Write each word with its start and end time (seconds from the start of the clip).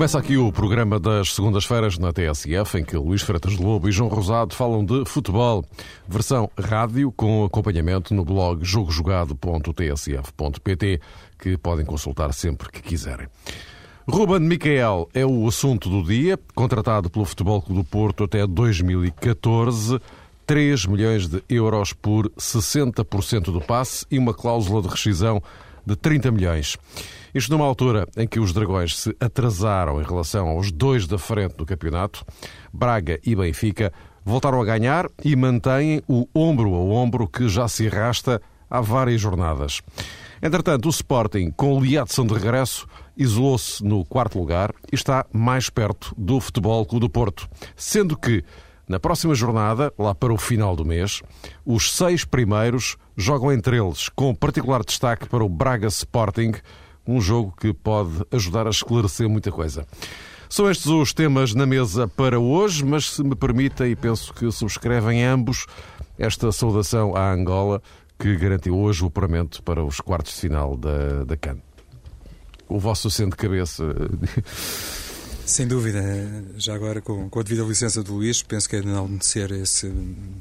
Começa 0.00 0.18
aqui 0.18 0.38
o 0.38 0.50
programa 0.50 0.98
das 0.98 1.34
segundas-feiras 1.34 1.98
na 1.98 2.10
TSF, 2.10 2.78
em 2.78 2.82
que 2.82 2.96
Luís 2.96 3.20
Freitas 3.20 3.58
Lobo 3.58 3.86
e 3.86 3.92
João 3.92 4.08
Rosado 4.08 4.54
falam 4.54 4.82
de 4.82 5.04
futebol. 5.04 5.62
Versão 6.08 6.50
rádio 6.58 7.12
com 7.12 7.44
acompanhamento 7.44 8.14
no 8.14 8.24
blog 8.24 8.64
jogojogado.tsf.pt, 8.64 11.00
que 11.38 11.58
podem 11.58 11.84
consultar 11.84 12.32
sempre 12.32 12.72
que 12.72 12.80
quiserem. 12.80 13.28
Ruben 14.08 14.40
Micael 14.40 15.06
é 15.12 15.26
o 15.26 15.46
assunto 15.46 15.90
do 15.90 16.02
dia, 16.02 16.38
contratado 16.54 17.10
pelo 17.10 17.26
Futebol 17.26 17.60
Clube 17.60 17.82
do 17.82 17.86
Porto 17.86 18.24
até 18.24 18.46
2014. 18.46 20.00
3 20.46 20.86
milhões 20.86 21.28
de 21.28 21.44
euros 21.46 21.92
por 21.92 22.30
60% 22.30 23.52
do 23.52 23.60
passe 23.60 24.06
e 24.10 24.18
uma 24.18 24.32
cláusula 24.32 24.80
de 24.80 24.88
rescisão 24.88 25.42
de 25.84 25.94
30 25.94 26.30
milhões. 26.30 26.78
Isto 27.34 27.52
numa 27.52 27.64
altura 27.64 28.06
em 28.16 28.26
que 28.26 28.40
os 28.40 28.52
Dragões 28.52 28.96
se 28.96 29.16
atrasaram 29.20 30.00
em 30.00 30.04
relação 30.04 30.48
aos 30.48 30.72
dois 30.72 31.06
da 31.06 31.18
frente 31.18 31.56
do 31.56 31.66
campeonato, 31.66 32.24
Braga 32.72 33.20
e 33.24 33.34
Benfica 33.34 33.92
voltaram 34.24 34.60
a 34.60 34.64
ganhar 34.64 35.08
e 35.24 35.34
mantêm 35.36 36.02
o 36.08 36.28
ombro 36.34 36.74
a 36.74 36.78
ombro 36.78 37.28
que 37.28 37.48
já 37.48 37.68
se 37.68 37.86
arrasta 37.86 38.40
há 38.68 38.80
várias 38.80 39.20
jornadas. 39.20 39.80
Entretanto, 40.42 40.86
o 40.86 40.90
Sporting, 40.90 41.50
com 41.50 41.76
o 41.76 41.80
Liadson 41.80 42.26
de 42.26 42.34
regresso, 42.34 42.86
isolou-se 43.16 43.84
no 43.84 44.04
quarto 44.04 44.38
lugar 44.38 44.72
e 44.90 44.94
está 44.94 45.26
mais 45.32 45.68
perto 45.68 46.14
do 46.16 46.40
Futebol 46.40 46.86
Clube 46.86 47.06
do 47.06 47.10
Porto, 47.10 47.48
sendo 47.76 48.16
que 48.16 48.42
na 48.88 48.98
próxima 48.98 49.36
jornada, 49.36 49.92
lá 49.96 50.14
para 50.14 50.32
o 50.32 50.36
final 50.36 50.74
do 50.74 50.84
mês, 50.84 51.22
os 51.64 51.92
seis 51.92 52.24
primeiros 52.24 52.96
jogam 53.16 53.52
entre 53.52 53.76
eles, 53.76 54.08
com 54.08 54.34
particular 54.34 54.82
destaque 54.82 55.28
para 55.28 55.44
o 55.44 55.48
Braga 55.48 55.86
Sporting, 55.86 56.54
um 57.10 57.20
jogo 57.20 57.54
que 57.58 57.72
pode 57.72 58.24
ajudar 58.30 58.66
a 58.66 58.70
esclarecer 58.70 59.28
muita 59.28 59.50
coisa. 59.50 59.86
São 60.48 60.68
estes 60.68 60.86
os 60.86 61.12
temas 61.12 61.54
na 61.54 61.64
mesa 61.64 62.08
para 62.08 62.38
hoje, 62.40 62.84
mas 62.84 63.10
se 63.10 63.22
me 63.22 63.36
permitem, 63.36 63.92
e 63.92 63.96
penso 63.96 64.34
que 64.34 64.50
subscrevem 64.50 65.24
ambos, 65.24 65.66
esta 66.18 66.50
saudação 66.50 67.14
à 67.16 67.32
Angola, 67.32 67.80
que 68.18 68.36
garantiu 68.36 68.76
hoje 68.76 69.02
o 69.04 69.06
apuramento 69.06 69.62
para 69.62 69.84
os 69.84 70.00
quartos 70.00 70.34
de 70.34 70.40
final 70.40 70.76
da, 70.76 71.24
da 71.24 71.36
CAN. 71.36 71.58
O 72.68 72.78
vosso 72.78 73.10
centro 73.10 73.30
de 73.30 73.36
cabeça. 73.36 73.84
Sem 75.46 75.66
dúvida, 75.66 76.00
já 76.56 76.74
agora 76.74 77.00
com, 77.00 77.28
com 77.28 77.40
a 77.40 77.42
devida 77.42 77.66
licença 77.66 78.02
do 78.04 78.14
Luís, 78.14 78.42
penso 78.42 78.68
que 78.68 78.76
é 78.76 78.80
de 78.80 79.26
ser 79.26 79.50
esse 79.50 79.92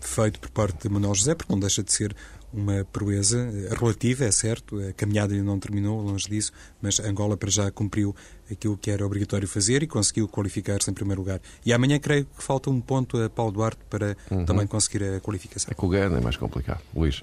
feito 0.02 0.39
por 0.39 0.50
parte 0.50 0.88
de 0.88 0.89
Manuel 0.94 1.16
José, 1.16 1.33
porque 1.33 1.52
não 1.52 1.59
deixa 1.59 1.81
de 1.81 1.92
ser 1.92 2.16
uma 2.53 2.86
proeza 2.92 3.50
relativa, 3.78 4.25
é 4.25 4.31
certo, 4.31 4.80
a 4.80 4.94
caminhada 4.94 5.33
ainda 5.33 5.45
não 5.45 5.59
terminou, 5.59 6.02
longe 6.02 6.28
disso, 6.28 6.52
mas 6.81 7.00
Angola 7.00 7.38
para 7.38 7.50
já 7.50 7.69
cumpriu 7.72 8.16
aquilo 8.52 8.78
que 8.78 8.89
era 8.89 9.05
obrigatório 9.05 9.47
fazer 9.47 9.83
e 9.83 9.88
conseguiu 9.88 10.28
qualificar-se 10.28 10.89
em 10.89 10.94
primeiro 10.94 11.22
lugar. 11.22 11.39
E 11.66 11.72
amanhã 11.72 12.00
creio 12.00 12.25
que 12.25 12.44
falta 12.44 12.70
um 12.70 12.81
ponto 12.81 13.22
a 13.22 13.30
Paulo 13.30 13.52
Duarte 13.52 13.80
para 13.89 14.17
uhum. 14.31 14.45
também 14.45 14.66
conseguir 14.66 15.03
a 15.03 15.20
qualificação. 15.20 15.70
É 15.72 15.75
que 15.75 15.86
o 15.86 15.89
Gana 15.89 16.17
é 16.17 16.22
mais 16.22 16.38
complicado. 16.38 16.81
Luís. 16.95 17.22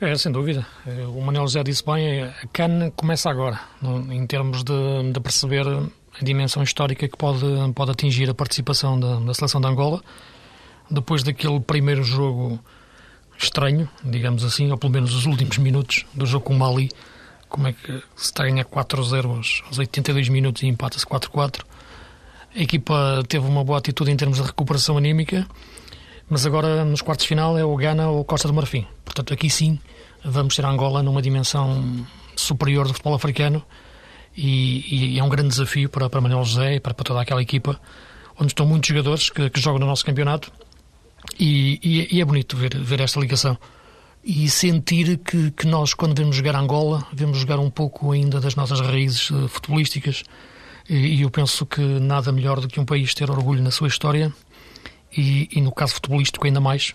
É, 0.00 0.14
sem 0.16 0.30
dúvida. 0.30 0.64
O 1.14 1.20
Manuel 1.20 1.46
José 1.46 1.62
disse 1.64 1.84
bem, 1.84 2.22
a 2.22 2.46
CAN 2.52 2.90
começa 2.94 3.28
agora, 3.28 3.60
em 4.10 4.24
termos 4.26 4.62
de, 4.62 5.12
de 5.12 5.20
perceber 5.20 5.66
a 5.66 6.24
dimensão 6.24 6.62
histórica 6.62 7.08
que 7.08 7.16
pode, 7.16 7.44
pode 7.74 7.90
atingir 7.90 8.30
a 8.30 8.34
participação 8.34 8.98
da, 8.98 9.18
da 9.18 9.34
seleção 9.34 9.60
de 9.60 9.66
Angola. 9.66 10.00
Depois 10.88 11.22
daquele 11.22 11.60
primeiro 11.60 12.02
jogo 12.04 12.60
estranho, 13.38 13.88
digamos 14.04 14.44
assim, 14.44 14.70
ou 14.70 14.76
pelo 14.76 14.92
menos 14.92 15.14
os 15.14 15.24
últimos 15.24 15.56
minutos 15.58 16.04
do 16.12 16.26
jogo 16.26 16.46
com 16.46 16.54
o 16.54 16.58
Mali, 16.58 16.90
como 17.48 17.68
é 17.68 17.72
que 17.72 17.92
se 18.16 18.24
está 18.24 18.42
a 18.42 18.46
ganhar 18.46 18.64
4-0 18.64 19.36
aos, 19.36 19.62
aos 19.66 19.78
82 19.78 20.28
minutos 20.28 20.62
e 20.62 20.66
empata-se 20.66 21.06
4-4. 21.06 21.62
A 22.54 22.60
equipa 22.60 23.22
teve 23.28 23.46
uma 23.46 23.62
boa 23.62 23.78
atitude 23.78 24.10
em 24.10 24.16
termos 24.16 24.38
de 24.38 24.44
recuperação 24.44 24.98
anímica, 24.98 25.46
mas 26.28 26.44
agora 26.44 26.84
nos 26.84 27.00
quartos 27.00 27.24
de 27.24 27.28
final 27.28 27.56
é 27.56 27.64
o 27.64 27.74
Ghana 27.76 28.08
ou 28.08 28.24
Costa 28.24 28.48
do 28.48 28.54
Marfim. 28.54 28.86
Portanto, 29.04 29.32
aqui 29.32 29.48
sim 29.48 29.78
vamos 30.24 30.56
ter 30.56 30.64
Angola 30.64 31.02
numa 31.02 31.22
dimensão 31.22 32.06
superior 32.36 32.86
do 32.86 32.92
futebol 32.92 33.14
africano 33.14 33.64
e, 34.36 35.14
e, 35.14 35.18
é 35.18 35.24
um 35.24 35.28
grande 35.28 35.48
desafio 35.48 35.88
para, 35.88 36.08
para 36.10 36.20
Manuel 36.20 36.44
José 36.44 36.76
e 36.76 36.80
para, 36.80 36.92
para 36.92 37.04
toda 37.04 37.20
aquela 37.20 37.40
equipa, 37.40 37.80
onde 38.38 38.52
estão 38.52 38.66
muitos 38.66 38.88
jogadores 38.88 39.30
que, 39.30 39.48
que 39.50 39.60
jogam 39.60 39.80
no 39.80 39.86
nosso 39.86 40.04
campeonato 40.04 40.52
e, 41.38 41.78
e, 41.82 42.16
e, 42.16 42.20
é 42.20 42.24
bonito 42.24 42.56
ver, 42.56 42.76
ver 42.78 43.00
esta 43.00 43.20
ligação 43.20 43.56
e 44.24 44.48
sentir 44.50 45.18
que, 45.18 45.50
que 45.52 45.66
nós, 45.66 45.94
quando 45.94 46.16
vemos 46.16 46.36
jogar 46.36 46.56
Angola, 46.56 47.06
vemos 47.12 47.38
jogar 47.38 47.58
um 47.58 47.70
pouco 47.70 48.12
ainda 48.12 48.40
das 48.40 48.54
nossas 48.54 48.80
raízes 48.80 49.30
uh, 49.30 49.48
futebolísticas 49.48 50.24
e, 50.88 50.94
e, 50.94 51.22
eu 51.22 51.30
penso 51.30 51.64
que 51.64 51.80
nada 51.80 52.32
melhor 52.32 52.60
do 52.60 52.68
que 52.68 52.80
um 52.80 52.84
país 52.84 53.14
ter 53.14 53.30
orgulho 53.30 53.62
na 53.62 53.70
sua 53.70 53.88
história 53.88 54.32
e, 55.16 55.48
e 55.52 55.60
no 55.60 55.72
caso 55.72 55.94
futebolístico 55.94 56.46
ainda 56.46 56.60
mais, 56.60 56.94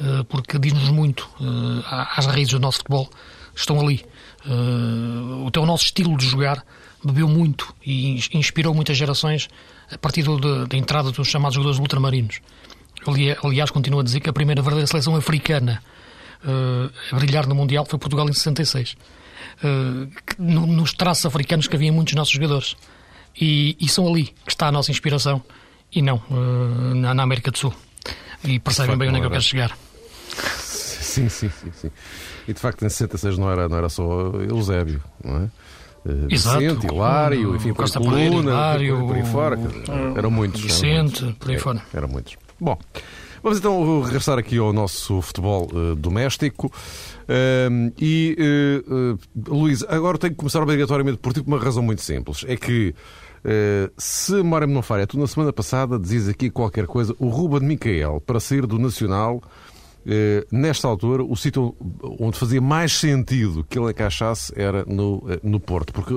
uh, 0.00 0.24
porque 0.24 0.58
diz-nos 0.58 0.90
muito 0.90 1.28
uh, 1.40 1.84
às 2.16 2.26
raízes 2.26 2.52
do 2.52 2.60
nosso 2.60 2.78
futebol, 2.78 3.08
estão 3.54 3.80
ali. 3.80 4.04
Uh, 4.46 5.46
o, 5.46 5.66
nosso 5.66 5.84
estilo 5.84 6.16
de 6.16 6.26
jogar 6.26 6.64
bebeu 7.04 7.28
muito 7.28 7.74
e 7.84 8.18
inspirou 8.32 8.74
muitas 8.74 8.96
gerações 8.96 9.48
a 9.90 9.98
partir 9.98 10.24
da 10.68 10.76
entrada 10.76 11.10
dos 11.10 11.28
chamados 11.28 11.54
jogadores 11.54 11.78
ultramarinos. 11.78 12.40
Aliás, 13.42 13.70
continuo 13.70 14.00
a 14.00 14.02
dizer 14.02 14.20
que 14.20 14.28
a 14.28 14.32
primeira 14.32 14.62
verdadeira 14.62 14.86
seleção 14.86 15.16
africana 15.16 15.82
uh, 16.44 16.90
a 17.14 17.18
brilhar 17.18 17.46
no 17.46 17.54
Mundial 17.54 17.84
foi 17.84 17.98
Portugal 17.98 18.28
em 18.28 18.32
66. 18.32 18.96
Uh, 19.62 20.08
nos 20.38 20.92
traços 20.92 21.26
africanos 21.26 21.66
que 21.66 21.76
havia 21.76 21.92
muitos 21.92 22.14
nossos 22.14 22.32
jogadores. 22.32 22.76
E, 23.40 23.76
e, 23.80 23.88
são 23.88 24.08
ali 24.08 24.24
que 24.44 24.50
está 24.50 24.66
a 24.66 24.72
nossa 24.72 24.90
inspiração 24.90 25.42
e 25.92 26.02
não 26.02 26.16
uh, 26.30 26.94
na, 26.94 27.14
na, 27.14 27.22
América 27.22 27.50
do 27.50 27.58
Sul. 27.58 27.74
E 28.44 28.58
percebem 28.58 28.96
bem 28.96 29.08
onde 29.08 29.18
é 29.18 29.20
que 29.20 29.26
eu 29.26 29.30
quero 29.30 29.42
chegar. 29.42 29.76
Sim, 31.00 31.28
sim, 31.28 31.50
sim, 31.50 31.72
sim. 31.72 31.90
E 32.46 32.52
de 32.52 32.60
facto 32.60 32.84
em 32.84 32.88
66 32.88 33.36
não 33.36 33.50
era, 33.50 33.68
não 33.68 33.76
era 33.76 33.88
só 33.88 34.30
Eusébio, 34.48 35.02
não 35.24 35.38
é? 35.38 35.50
Uh, 36.08 36.28
Vicente, 36.28 36.86
Hilário, 36.86 37.56
enfim, 37.56 37.72
Costa 37.72 37.98
Coluna, 37.98 38.52
Hilário, 38.52 39.06
por 39.06 39.16
aí 39.16 39.26
fora. 39.26 39.58
Eram 40.16 40.30
muitos. 40.30 40.60
Vicente, 40.60 41.34
por 41.40 41.50
aí 41.50 41.56
é, 41.56 41.58
fora. 41.58 41.82
Eram 41.92 42.06
muitos. 42.06 42.36
Bom, 42.60 42.78
vamos 43.42 43.58
então 43.58 44.02
regressar 44.02 44.38
aqui 44.38 44.58
ao 44.58 44.70
nosso 44.70 45.22
futebol 45.22 45.66
uh, 45.72 45.94
doméstico. 45.94 46.66
Uh, 46.66 47.90
e, 47.98 48.36
uh, 48.86 49.18
Luís, 49.48 49.82
agora 49.88 50.18
tenho 50.18 50.34
que 50.34 50.38
começar 50.38 50.62
obrigatoriamente 50.62 51.16
por 51.16 51.32
ti 51.32 51.42
por 51.42 51.48
uma 51.48 51.58
razão 51.58 51.82
muito 51.82 52.02
simples. 52.02 52.44
É 52.46 52.56
que, 52.56 52.94
se 53.96 54.34
me 54.42 54.66
não 54.66 54.82
falha, 54.82 55.06
tu 55.06 55.18
na 55.18 55.26
semana 55.26 55.54
passada 55.54 55.98
dizes 55.98 56.28
aqui 56.28 56.50
qualquer 56.50 56.86
coisa, 56.86 57.16
o 57.18 57.28
Ruben 57.28 57.66
Micael, 57.66 58.20
para 58.20 58.38
sair 58.38 58.66
do 58.66 58.78
Nacional, 58.78 59.40
nesta 60.52 60.86
altura, 60.86 61.24
o 61.24 61.34
sítio 61.34 61.74
onde 62.18 62.38
fazia 62.38 62.60
mais 62.60 62.92
sentido 62.92 63.64
que 63.64 63.78
ele 63.78 63.90
encaixasse 63.90 64.52
era 64.54 64.84
no, 64.84 65.24
no 65.42 65.58
Porto. 65.58 65.94
Porque, 65.94 66.12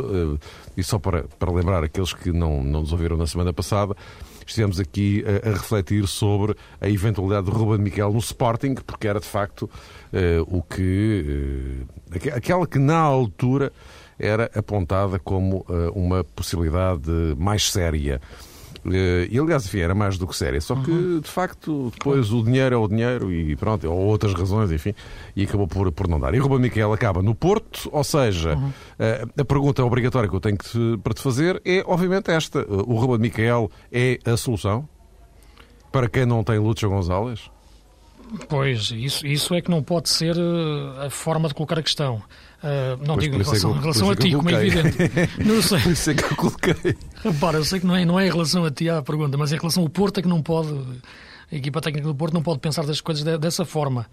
e 0.76 0.84
só 0.84 1.00
para, 1.00 1.24
para 1.40 1.50
lembrar 1.54 1.82
aqueles 1.82 2.12
que 2.12 2.34
não, 2.34 2.62
não 2.62 2.82
nos 2.82 2.92
ouviram 2.92 3.16
na 3.16 3.26
semana 3.26 3.54
passada, 3.54 3.96
estivemos 4.52 4.80
aqui 4.80 5.24
a, 5.26 5.50
a, 5.50 5.52
refletir 5.54 6.08
sobre 6.08 6.56
a 6.80 6.90
eventualidade 6.90 7.46
de 7.46 7.52
Ruben 7.52 7.80
Miquel 7.80 8.12
no 8.12 8.20
Sporting, 8.20 8.76
porque 8.76 9.08
era 9.08 9.20
de 9.20 9.26
facto 9.26 9.64
uh, 9.64 10.58
o 10.58 10.62
que. 10.62 11.86
Uh, 12.12 12.36
aquela 12.36 12.68
que 12.68 12.80
na 12.80 12.98
altura 12.98 13.72
era 14.20 14.50
apontada 14.56 15.20
como 15.20 15.66
uh, 15.70 15.92
uma 15.94 16.24
possibilidade 16.24 17.10
mais 17.38 17.70
séria. 17.72 18.22
Eh, 18.92 19.28
e 19.32 19.40
aliás, 19.40 19.66
enfim, 19.66 19.80
era 19.80 19.96
mais 19.96 20.18
do 20.18 20.28
que 20.28 20.36
séria. 20.36 20.60
Só 20.60 20.76
que, 20.76 20.92
uhum. 20.92 21.20
de 21.20 21.30
facto, 21.30 21.92
depois 21.94 22.32
o 22.32 22.44
dinheiro 22.44 22.76
é 22.76 22.78
o 22.78 22.88
dinheiro 22.88 23.32
e 23.32 23.56
pronto, 23.56 23.90
ou 23.90 24.00
outras 24.00 24.34
razões, 24.34 24.72
enfim, 24.72 24.94
e 25.36 25.44
acabou 25.44 25.68
por, 25.68 25.92
por 25.92 26.08
não 26.08 26.20
dar. 26.20 26.34
E 26.34 26.40
Ruben 26.40 26.60
Miquel 26.60 26.92
acaba 26.92 27.22
no 27.22 27.34
Porto, 27.34 27.90
ou 27.92 28.04
seja, 28.04 28.56
uhum. 28.56 28.72
a, 29.00 29.04
eh, 29.04 29.26
a 29.38 29.46
pergunta 29.46 29.84
obrigatória 29.84 30.30
que 30.30 30.36
eu 30.36 30.42
tenho 30.42 30.58
que 30.58 30.66
te, 30.66 30.98
para 31.04 31.14
te 31.14 31.22
fazer 31.22 31.62
é, 31.66 31.84
obviamente, 31.86 32.32
esta. 32.32 32.60
Eh, 32.60 32.66
o 32.70 32.96
Ruben 32.96 33.20
Miquel 33.20 33.72
é 33.92 34.20
a 34.26 34.36
solução 34.36 34.88
para 35.92 36.10
quem 36.10 36.26
não 36.26 36.44
tem 36.44 36.58
Lúcio 36.58 36.90
Gonzalez? 36.90 37.52
Pois, 38.50 38.90
isso, 38.92 39.28
isso 39.28 39.54
é 39.54 39.62
que 39.62 39.70
não 39.70 39.84
pode 39.84 40.10
ser 40.10 40.36
a 41.00 41.10
forma 41.10 41.48
de 41.48 41.54
colocar 41.54 41.78
a 41.78 41.84
questão. 41.84 42.22
Uh, 42.64 42.96
não 43.06 43.16
pois 43.16 43.26
digo 43.26 43.36
em 43.36 43.42
é 43.42 43.44
relação, 43.44 43.76
em 43.76 43.80
relação 43.82 44.10
a 44.10 44.16
ti, 44.16 44.32
como 44.32 44.50
é 44.50 44.54
evidente. 44.66 44.98
Não 45.44 45.62
sei. 45.62 45.82
Por 45.82 45.92
isso 45.92 46.12
é 46.12 46.14
que 46.14 46.24
eu 46.24 46.36
coloquei. 46.38 46.98
Repara, 47.22 47.58
eu 47.58 47.66
sei 47.66 47.82
que 47.82 47.86
não 47.86 47.94
é, 47.94 48.06
não 48.06 48.18
é 48.18 48.26
em 48.26 48.32
relação 48.32 48.64
a 48.64 48.72
ti 48.72 48.90
a 48.90 49.02
pergunta, 49.02 49.38
mas 49.38 49.52
em 49.52 49.58
relação 49.58 49.84
ao 49.84 49.90
Porto 49.90 50.20
é 50.20 50.22
que 50.22 50.30
não 50.30 50.42
pode. 50.42 50.70
A 51.52 51.56
equipa 51.56 51.82
técnica 51.82 52.08
do 52.08 52.16
Porto 52.16 52.34
não 52.34 52.42
pode 52.42 52.60
pensar 52.60 52.86
das 52.86 53.02
coisas 53.02 53.22
de, 53.22 53.38
dessa 53.38 53.66
forma, 53.66 54.06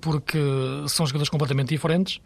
porque 0.00 0.38
são 0.88 1.06
jogadores 1.06 1.28
completamente 1.28 1.68
diferentes 1.68 2.20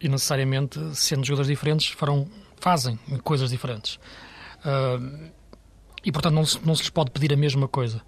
e 0.00 0.08
necessariamente, 0.08 0.80
sendo 0.92 1.24
jogadores 1.24 1.48
diferentes, 1.48 1.86
farão, 1.86 2.26
fazem 2.60 2.98
coisas 3.22 3.50
diferentes. 3.50 4.00
Uh, 4.64 5.30
e 6.04 6.10
portanto 6.10 6.34
não, 6.34 6.44
não 6.64 6.74
se 6.74 6.82
lhes 6.82 6.90
pode 6.90 7.12
pedir 7.12 7.32
a 7.32 7.36
mesma 7.36 7.68
coisa. 7.68 8.02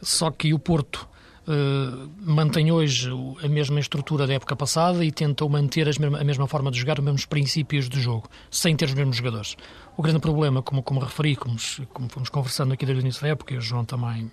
Só 0.00 0.30
que 0.30 0.54
o 0.54 0.60
Porto 0.60 1.08
uh, 1.46 2.10
mantém 2.20 2.70
hoje 2.70 3.10
a 3.42 3.48
mesma 3.48 3.80
estrutura 3.80 4.26
da 4.26 4.34
época 4.34 4.54
passada 4.56 5.04
e 5.04 5.10
tentam 5.10 5.48
manter 5.48 5.88
a 5.88 6.24
mesma 6.24 6.46
forma 6.46 6.70
de 6.70 6.78
jogar, 6.78 6.98
os 6.98 7.04
mesmos 7.04 7.26
princípios 7.26 7.88
de 7.88 8.00
jogo, 8.00 8.28
sem 8.50 8.76
ter 8.76 8.86
os 8.86 8.94
mesmos 8.94 9.16
jogadores. 9.16 9.56
O 9.96 10.02
grande 10.02 10.20
problema, 10.20 10.62
como, 10.62 10.82
como 10.82 11.00
referi, 11.00 11.36
como, 11.36 11.56
como 11.92 12.08
fomos 12.08 12.28
conversando 12.28 12.72
aqui 12.72 12.86
desde 12.86 13.02
o 13.02 13.04
início 13.04 13.22
da 13.22 13.28
época, 13.28 13.54
e 13.54 13.56
o 13.56 13.60
João 13.60 13.84
também, 13.84 14.30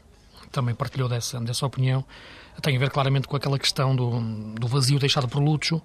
também 0.52 0.74
partilhou 0.76 1.10
dessa, 1.10 1.40
dessa 1.40 1.66
opinião, 1.66 2.06
tem 2.62 2.76
a 2.76 2.80
ver 2.80 2.90
claramente 2.90 3.28
com 3.28 3.36
aquela 3.36 3.58
questão 3.58 3.96
do, 3.96 4.20
do 4.56 4.68
vazio 4.68 5.00
deixado 5.00 5.28
por 5.28 5.42
Lúcio 5.42 5.82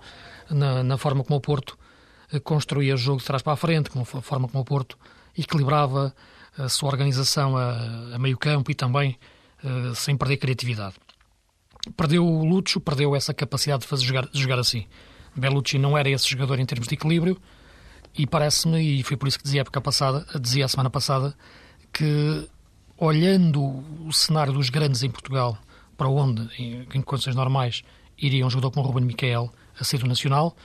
na, 0.50 0.82
na 0.82 0.98
forma 0.98 1.22
como 1.22 1.36
o 1.36 1.40
Porto 1.40 1.78
eh, 2.32 2.40
construía 2.40 2.94
o 2.94 2.96
jogo 2.96 3.20
de 3.20 3.24
trás 3.24 3.42
para 3.42 3.52
a 3.52 3.56
frente, 3.56 3.90
como 3.90 4.02
a 4.02 4.22
forma 4.22 4.48
como 4.48 4.62
o 4.62 4.64
Porto 4.64 4.98
equilibrava 5.36 6.14
a 6.58 6.68
sua 6.68 6.88
organização 6.88 7.56
a, 7.56 8.14
a 8.14 8.18
meio 8.18 8.38
campo 8.38 8.70
e 8.70 8.74
também 8.74 9.18
uh, 9.62 9.94
sem 9.94 10.16
perder 10.16 10.36
criatividade. 10.36 10.94
Perdeu 11.96 12.26
o 12.26 12.44
Lúcio, 12.44 12.80
perdeu 12.80 13.14
essa 13.14 13.34
capacidade 13.34 13.82
de 13.82 13.88
fazer 13.88 14.04
jogar, 14.04 14.28
jogar 14.32 14.58
assim. 14.58 14.86
Belucci 15.36 15.78
não 15.78 15.98
era 15.98 16.08
esse 16.08 16.28
jogador 16.28 16.58
em 16.58 16.66
termos 16.66 16.88
de 16.88 16.94
equilíbrio 16.94 17.40
e 18.16 18.26
parece-me, 18.26 19.00
e 19.00 19.02
foi 19.02 19.16
por 19.16 19.26
isso 19.28 19.38
que 19.38 19.44
dizia 19.44 19.60
a 19.60 19.62
época 19.62 19.80
passada, 19.80 20.24
dizia 20.40 20.64
a 20.64 20.68
semana 20.68 20.88
passada, 20.88 21.34
que 21.92 22.48
olhando 22.96 23.60
o 24.06 24.12
cenário 24.12 24.52
dos 24.52 24.70
grandes 24.70 25.02
em 25.02 25.10
Portugal, 25.10 25.58
para 25.96 26.08
onde, 26.08 26.48
em, 26.56 26.86
em 26.94 27.02
condições 27.02 27.34
normais, 27.34 27.82
iria 28.16 28.46
um 28.46 28.50
jogador 28.50 28.70
como 28.70 28.86
o 28.86 28.88
Ruben 28.88 29.04
Miquel 29.04 29.52
a 29.78 29.84
ser 29.84 29.98
do 29.98 30.06
Nacional, 30.06 30.56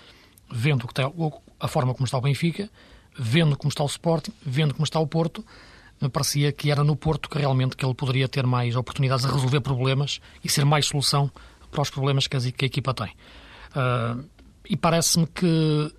vendo 0.51 0.85
está, 0.85 1.11
a 1.59 1.67
forma 1.67 1.93
como 1.93 2.05
está 2.05 2.17
o 2.17 2.21
Benfica, 2.21 2.69
vendo 3.17 3.57
como 3.57 3.69
está 3.69 3.83
o 3.83 3.87
Sporting, 3.87 4.31
vendo 4.45 4.73
como 4.73 4.83
está 4.83 4.99
o 4.99 5.07
Porto, 5.07 5.43
me 6.01 6.09
parecia 6.09 6.51
que 6.51 6.71
era 6.71 6.83
no 6.83 6.95
Porto 6.95 7.29
que 7.29 7.37
realmente 7.37 7.75
que 7.75 7.85
ele 7.85 7.93
poderia 7.93 8.27
ter 8.27 8.45
mais 8.45 8.75
oportunidades 8.75 9.25
de 9.25 9.31
resolver 9.31 9.61
problemas 9.61 10.19
e 10.43 10.49
ser 10.49 10.65
mais 10.65 10.85
solução 10.85 11.31
para 11.71 11.81
os 11.81 11.89
problemas 11.89 12.27
que 12.27 12.37
a, 12.37 12.39
que 12.39 12.65
a 12.65 12.67
equipa 12.67 12.93
tem. 12.93 13.11
Uh, 13.75 14.23
e 14.69 14.77
parece-me 14.77 15.27
que 15.27 15.93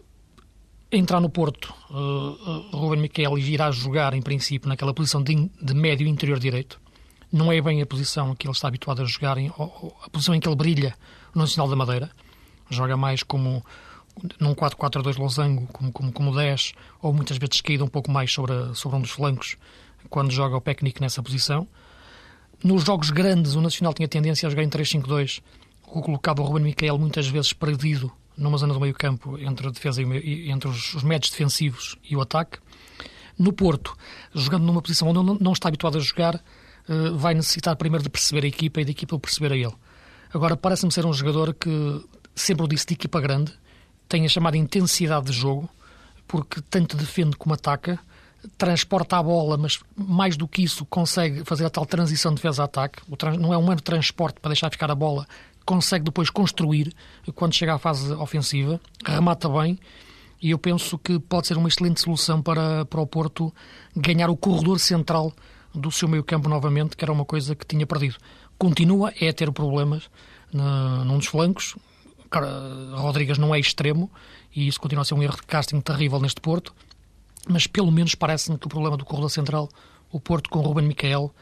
entrar 0.90 1.20
no 1.20 1.30
Porto, 1.30 1.72
uh, 1.90 2.76
Ruben 2.76 3.00
Miquel 3.00 3.38
irá 3.38 3.70
jogar, 3.70 4.14
em 4.14 4.22
princípio, 4.22 4.68
naquela 4.68 4.92
posição 4.92 5.22
de, 5.22 5.50
de, 5.60 5.74
médio 5.74 6.06
interior 6.06 6.38
direito. 6.38 6.80
Não 7.32 7.52
é 7.52 7.60
bem 7.60 7.80
a 7.80 7.86
posição 7.86 8.34
que 8.34 8.46
ele 8.46 8.52
está 8.52 8.66
habituado 8.68 9.02
a 9.02 9.04
jogar, 9.04 9.38
em, 9.38 9.48
a 9.48 10.10
posição 10.10 10.34
em 10.34 10.40
que 10.40 10.48
ele 10.48 10.56
brilha 10.56 10.96
no 11.34 11.42
Nacional 11.42 11.68
da 11.68 11.76
Madeira. 11.76 12.10
Joga 12.68 12.96
mais 12.96 13.22
como 13.22 13.64
num 14.40 14.54
4-4-2 14.54 15.16
losango, 15.16 15.66
como, 15.68 15.92
como, 15.92 16.12
como 16.12 16.34
10, 16.34 16.72
ou 17.00 17.12
muitas 17.12 17.38
vezes 17.38 17.60
caído 17.60 17.84
um 17.84 17.88
pouco 17.88 18.10
mais 18.10 18.32
sobre, 18.32 18.52
a, 18.52 18.74
sobre 18.74 18.98
um 18.98 19.00
dos 19.00 19.10
flancos, 19.10 19.56
quando 20.08 20.30
joga 20.30 20.56
o 20.56 20.60
Pecnic 20.60 21.00
nessa 21.00 21.22
posição. 21.22 21.66
Nos 22.62 22.84
jogos 22.84 23.10
grandes, 23.10 23.54
o 23.54 23.60
Nacional 23.60 23.94
tinha 23.94 24.08
tendência 24.08 24.46
a 24.46 24.50
jogar 24.50 24.62
em 24.62 24.68
3-5-2, 24.68 25.42
o 25.86 26.00
colocava 26.00 26.42
o 26.42 26.44
Ruben 26.44 26.64
Miquel 26.64 26.98
muitas 26.98 27.26
vezes 27.26 27.52
perdido 27.52 28.12
numa 28.36 28.56
zona 28.56 28.72
do 28.72 28.80
meio 28.80 28.94
campo 28.94 29.38
entre 29.38 29.68
a 29.68 29.70
defesa 29.70 30.02
e 30.02 30.50
entre 30.50 30.68
os, 30.68 30.94
os 30.94 31.02
médios 31.02 31.30
defensivos 31.30 31.96
e 32.08 32.16
o 32.16 32.20
ataque. 32.20 32.58
No 33.38 33.52
Porto, 33.52 33.96
jogando 34.34 34.64
numa 34.64 34.82
posição 34.82 35.08
onde 35.08 35.22
não, 35.22 35.38
não 35.40 35.52
está 35.52 35.68
habituado 35.68 35.96
a 35.96 36.00
jogar, 36.00 36.36
uh, 36.36 37.16
vai 37.16 37.34
necessitar 37.34 37.76
primeiro 37.76 38.02
de 38.02 38.10
perceber 38.10 38.44
a 38.44 38.48
equipa 38.48 38.80
e 38.80 38.84
da 38.84 38.90
equipa 38.90 39.18
perceber 39.18 39.52
a 39.52 39.56
ele. 39.56 39.74
Agora, 40.32 40.56
parece-me 40.56 40.92
ser 40.92 41.06
um 41.06 41.12
jogador 41.12 41.54
que 41.54 42.04
sempre 42.34 42.64
o 42.64 42.68
disse 42.68 42.86
de 42.86 42.94
equipa 42.94 43.20
grande, 43.20 43.52
tem 44.08 44.24
a 44.24 44.28
chamada 44.28 44.56
intensidade 44.56 45.26
de 45.26 45.32
jogo, 45.32 45.68
porque 46.26 46.60
tanto 46.62 46.96
defende 46.96 47.36
como 47.36 47.54
ataca, 47.54 47.98
transporta 48.56 49.16
a 49.16 49.22
bola, 49.22 49.56
mas 49.56 49.80
mais 49.94 50.36
do 50.36 50.48
que 50.48 50.62
isso, 50.62 50.84
consegue 50.86 51.44
fazer 51.44 51.66
a 51.66 51.70
tal 51.70 51.84
transição 51.84 52.32
de 52.32 52.36
defesa-ataque. 52.36 53.02
Não 53.38 53.52
é 53.52 53.58
um 53.58 53.66
mero 53.66 53.80
transporte 53.80 54.40
para 54.40 54.50
deixar 54.50 54.70
ficar 54.70 54.90
a 54.90 54.94
bola, 54.94 55.26
consegue 55.64 56.04
depois 56.04 56.30
construir 56.30 56.92
quando 57.34 57.54
chega 57.54 57.74
à 57.74 57.78
fase 57.78 58.12
ofensiva, 58.14 58.80
remata 59.04 59.48
bem. 59.48 59.78
E 60.42 60.50
eu 60.50 60.58
penso 60.58 60.96
que 60.98 61.18
pode 61.18 61.46
ser 61.46 61.58
uma 61.58 61.68
excelente 61.68 62.00
solução 62.00 62.40
para, 62.40 62.86
para 62.86 63.00
o 63.00 63.06
Porto 63.06 63.52
ganhar 63.94 64.30
o 64.30 64.36
corredor 64.36 64.78
central 64.78 65.32
do 65.74 65.90
seu 65.90 66.08
meio-campo 66.08 66.48
novamente, 66.48 66.96
que 66.96 67.04
era 67.04 67.12
uma 67.12 67.26
coisa 67.26 67.54
que 67.54 67.66
tinha 67.66 67.86
perdido. 67.86 68.16
Continua 68.58 69.12
é 69.20 69.28
a 69.28 69.32
ter 69.34 69.52
problemas 69.52 70.08
na, 70.50 71.04
num 71.04 71.18
dos 71.18 71.26
flancos. 71.26 71.76
Rodrigues 72.94 73.36
não 73.36 73.54
é 73.54 73.60
extremo 73.60 74.10
e 74.54 74.66
isso 74.66 74.80
continua 74.80 75.02
a 75.02 75.04
ser 75.04 75.14
um 75.14 75.22
erro 75.22 75.36
de 75.36 75.42
casting 75.42 75.80
terrível 75.80 76.20
neste 76.20 76.40
Porto 76.40 76.74
mas 77.48 77.66
pelo 77.66 77.90
menos 77.90 78.14
parece-me 78.14 78.58
que 78.58 78.66
o 78.66 78.70
problema 78.70 78.96
do 78.96 79.04
corredor 79.04 79.30
central, 79.30 79.68
o 80.10 80.20
Porto 80.20 80.50
com 80.50 80.58
o 80.58 80.62
Ruben 80.62 80.86
Micael, 80.86 81.34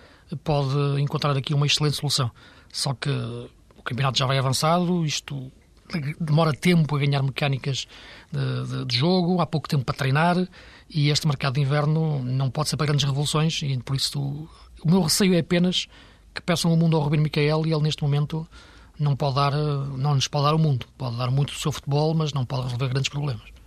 pode 0.45 1.01
encontrar 1.01 1.37
aqui 1.37 1.55
uma 1.55 1.67
excelente 1.67 1.97
solução. 1.97 2.31
Só 2.73 2.95
que 2.95 3.11
o 3.77 3.83
campeonato 3.83 4.19
já 4.19 4.27
vai 4.27 4.39
avançado, 4.39 5.05
isto 5.05 5.51
demora 6.21 6.53
tempo 6.53 6.95
a 6.95 6.99
ganhar 6.99 7.23
mecânicas 7.23 7.87
de, 8.31 8.67
de, 8.67 8.85
de, 8.85 8.97
jogo, 8.97 9.41
há 9.41 9.47
pouco 9.47 9.69
tempo 9.69 9.85
para 9.85 9.95
treinar 9.95 10.37
e 10.89 11.09
este 11.09 11.27
mercado 11.27 11.55
de 11.55 11.61
inverno 11.61 12.23
não 12.23 12.51
pode 12.51 12.69
ser 12.69 12.77
para 12.77 12.87
grandes 12.87 13.07
revoluções 13.07 13.63
e 13.63 13.79
por 13.79 13.97
isso 13.97 14.21
o 14.21 14.91
meu 14.91 15.01
receio 15.01 15.35
é 15.35 15.39
apenas 15.39 15.89
que 16.35 16.43
peçam 16.43 16.73
o 16.73 16.77
mundo 16.77 16.97
ao 16.97 17.03
Ruben 17.03 17.21
Micael 17.21 17.67
e 17.67 17.73
ele 17.73 17.83
neste 17.83 18.03
momento 18.03 18.47
não 18.99 19.17
pode 19.17 19.37
dar, 19.37 19.53
não 19.53 20.15
nos 20.15 20.29
pode 20.29 20.45
dar 20.45 20.55
o 20.55 20.59
mundo, 20.59 20.87
pode 20.97 21.17
dar 21.17 21.31
muito 21.31 21.53
do 21.53 21.59
seu 21.59 21.73
futebol, 21.73 22.15
mas 22.15 22.33
não 22.33 22.45
pode 22.45 22.65
resolver 22.65 22.89
grandes 22.89 23.09
problemas. 23.09 23.58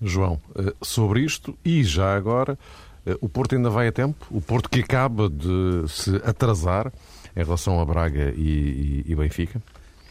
João, 0.00 0.40
eh, 0.54 0.74
sobre 0.82 1.20
isto 1.22 1.56
e 1.64 1.82
já 1.84 2.16
agora, 2.16 2.58
eh, 3.04 3.16
o 3.20 3.28
Porto 3.28 3.54
ainda 3.54 3.70
vai 3.70 3.88
a 3.88 3.92
tempo? 3.92 4.26
O 4.30 4.40
Porto 4.40 4.68
que 4.68 4.80
acaba 4.80 5.28
de 5.28 5.88
se 5.88 6.16
atrasar 6.24 6.92
em 7.34 7.42
relação 7.42 7.80
a 7.80 7.84
Braga 7.84 8.32
e, 8.36 9.04
e, 9.06 9.12
e 9.12 9.14
Benfica? 9.14 9.62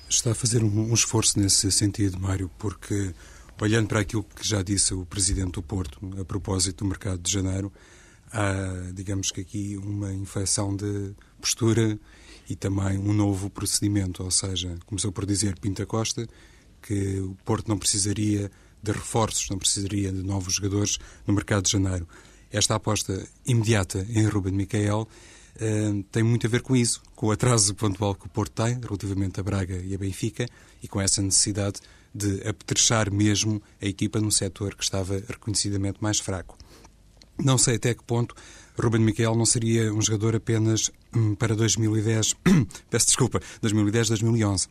Está 0.07 0.31
a 0.31 0.35
fazer 0.35 0.63
um, 0.63 0.91
um, 0.91 0.93
esforço 0.93 1.39
nesse 1.39 1.71
sentido, 1.71 2.19
Mário, 2.19 2.49
porque 2.57 3.13
olhando 3.59 3.87
para 3.87 3.99
aquilo 3.99 4.23
que 4.23 4.47
já 4.47 4.61
disse 4.61 4.93
o 4.93 5.05
Presidente 5.05 5.53
do 5.53 5.63
Porto 5.63 5.99
a 6.19 6.23
propósito 6.23 6.83
do 6.83 6.89
mercado 6.89 7.19
de 7.19 7.31
janeiro, 7.31 7.71
há, 8.31 8.91
digamos 8.93 9.31
que 9.31 9.41
aqui, 9.41 9.77
uma 9.77 10.13
infecção 10.13 10.75
de 10.75 11.13
postura 11.41 11.97
e 12.49 12.55
também 12.55 12.97
um 12.97 13.13
novo 13.13 13.49
procedimento, 13.49 14.23
ou 14.23 14.31
seja, 14.31 14.77
começou 14.85 15.11
por 15.11 15.25
dizer 15.25 15.59
Pinta 15.59 15.85
Costa 15.85 16.27
que 16.81 17.19
o 17.19 17.35
Porto 17.43 17.67
não 17.67 17.77
precisaria 17.77 18.51
de 18.85 18.91
reforços, 18.91 19.49
não 19.49 19.57
precisaria 19.57 20.11
de 20.11 20.21
novos 20.21 20.55
jogadores 20.55 20.97
no 21.25 21.33
mercado 21.33 21.63
de 21.63 21.71
janeiro. 21.71 22.07
Esta 22.51 22.75
aposta 22.75 23.27
imediata 23.45 24.05
em 24.09 24.25
Ruben 24.27 24.53
Micael 24.53 25.07
uh, 25.55 26.03
tem 26.11 26.23
muito 26.23 26.45
a 26.45 26.49
ver 26.49 26.61
com 26.61 26.75
isso, 26.75 27.01
com 27.15 27.27
o 27.27 27.31
atraso 27.31 27.73
pontual 27.73 28.15
que 28.15 28.27
o 28.27 28.29
Porto 28.29 28.63
tem 28.63 28.79
relativamente 28.79 29.39
a 29.39 29.43
Braga 29.43 29.75
e 29.77 29.93
a 29.93 29.97
Benfica 29.97 30.45
e 30.81 30.87
com 30.87 31.01
essa 31.01 31.21
necessidade 31.21 31.81
de 32.13 32.47
apetrechar 32.47 33.11
mesmo 33.11 33.61
a 33.81 33.85
equipa 33.85 34.21
num 34.21 34.31
setor 34.31 34.75
que 34.75 34.83
estava 34.83 35.15
reconhecidamente 35.15 35.97
mais 36.01 36.19
fraco. 36.19 36.57
Não 37.37 37.57
sei 37.57 37.75
até 37.75 37.93
que 37.93 38.03
ponto 38.03 38.33
Ruben 38.79 39.01
Miquel 39.01 39.35
não 39.35 39.45
seria 39.45 39.93
um 39.93 40.01
jogador 40.01 40.35
apenas 40.35 40.91
hum, 41.13 41.35
para 41.35 41.55
2010, 41.55 42.35
peço 42.89 43.05
desculpa, 43.07 43.41
2010-2011. 43.61 44.69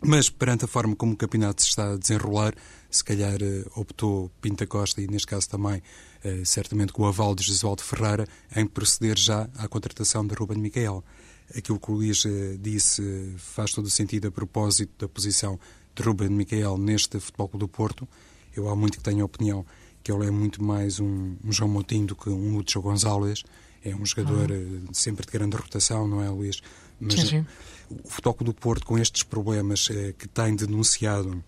Mas, 0.00 0.30
perante 0.30 0.64
a 0.64 0.68
forma 0.68 0.94
como 0.94 1.14
o 1.14 1.16
campeonato 1.16 1.62
se 1.62 1.68
está 1.68 1.92
a 1.92 1.96
desenrolar, 1.96 2.54
se 2.90 3.04
calhar 3.04 3.38
eh, 3.42 3.64
optou 3.76 4.30
Pinta 4.40 4.66
Costa, 4.66 5.00
e 5.00 5.06
neste 5.06 5.26
caso 5.26 5.48
também, 5.48 5.82
eh, 6.24 6.42
certamente 6.44 6.92
com 6.92 7.02
o 7.02 7.06
aval 7.06 7.34
de 7.34 7.44
Jesualdo 7.44 7.82
Ferreira, 7.82 8.26
em 8.56 8.66
proceder 8.66 9.18
já 9.18 9.48
à 9.56 9.68
contratação 9.68 10.26
de 10.26 10.34
Ruben 10.34 10.58
Micael. 10.58 11.04
Aquilo 11.56 11.78
que 11.78 11.90
o 11.90 11.94
Luís 11.94 12.24
eh, 12.24 12.56
disse 12.58 13.34
faz 13.36 13.72
todo 13.72 13.86
o 13.86 13.90
sentido 13.90 14.28
a 14.28 14.30
propósito 14.30 14.92
da 14.98 15.08
posição 15.08 15.58
de 15.94 16.02
Ruben 16.02 16.30
Micael 16.30 16.78
neste 16.78 17.20
Futebol 17.20 17.48
Clube 17.48 17.66
do 17.66 17.68
Porto. 17.68 18.08
Eu 18.56 18.68
há 18.68 18.76
muito 18.76 18.98
que 18.98 19.04
tenho 19.04 19.22
a 19.22 19.26
opinião 19.26 19.64
que 20.02 20.10
ele 20.10 20.26
é 20.26 20.30
muito 20.30 20.62
mais 20.62 21.00
um, 21.00 21.36
um 21.44 21.52
João 21.52 21.70
Moutinho 21.70 22.06
do 22.06 22.16
que 22.16 22.30
um 22.30 22.56
Lúcio 22.56 22.80
Gonzalez. 22.80 23.44
É 23.84 23.94
um 23.94 24.04
jogador 24.04 24.50
uhum. 24.50 24.86
sempre 24.92 25.26
de 25.26 25.32
grande 25.32 25.56
rotação, 25.56 26.08
não 26.08 26.22
é, 26.22 26.28
Luís? 26.28 26.60
Mas 27.00 27.14
sim, 27.14 27.26
sim. 27.26 27.46
o 27.90 28.08
Futebol 28.08 28.36
do 28.40 28.54
Porto, 28.54 28.86
com 28.86 28.98
estes 28.98 29.22
problemas 29.22 29.88
eh, 29.90 30.14
que 30.18 30.26
tem 30.26 30.56
denunciado, 30.56 31.42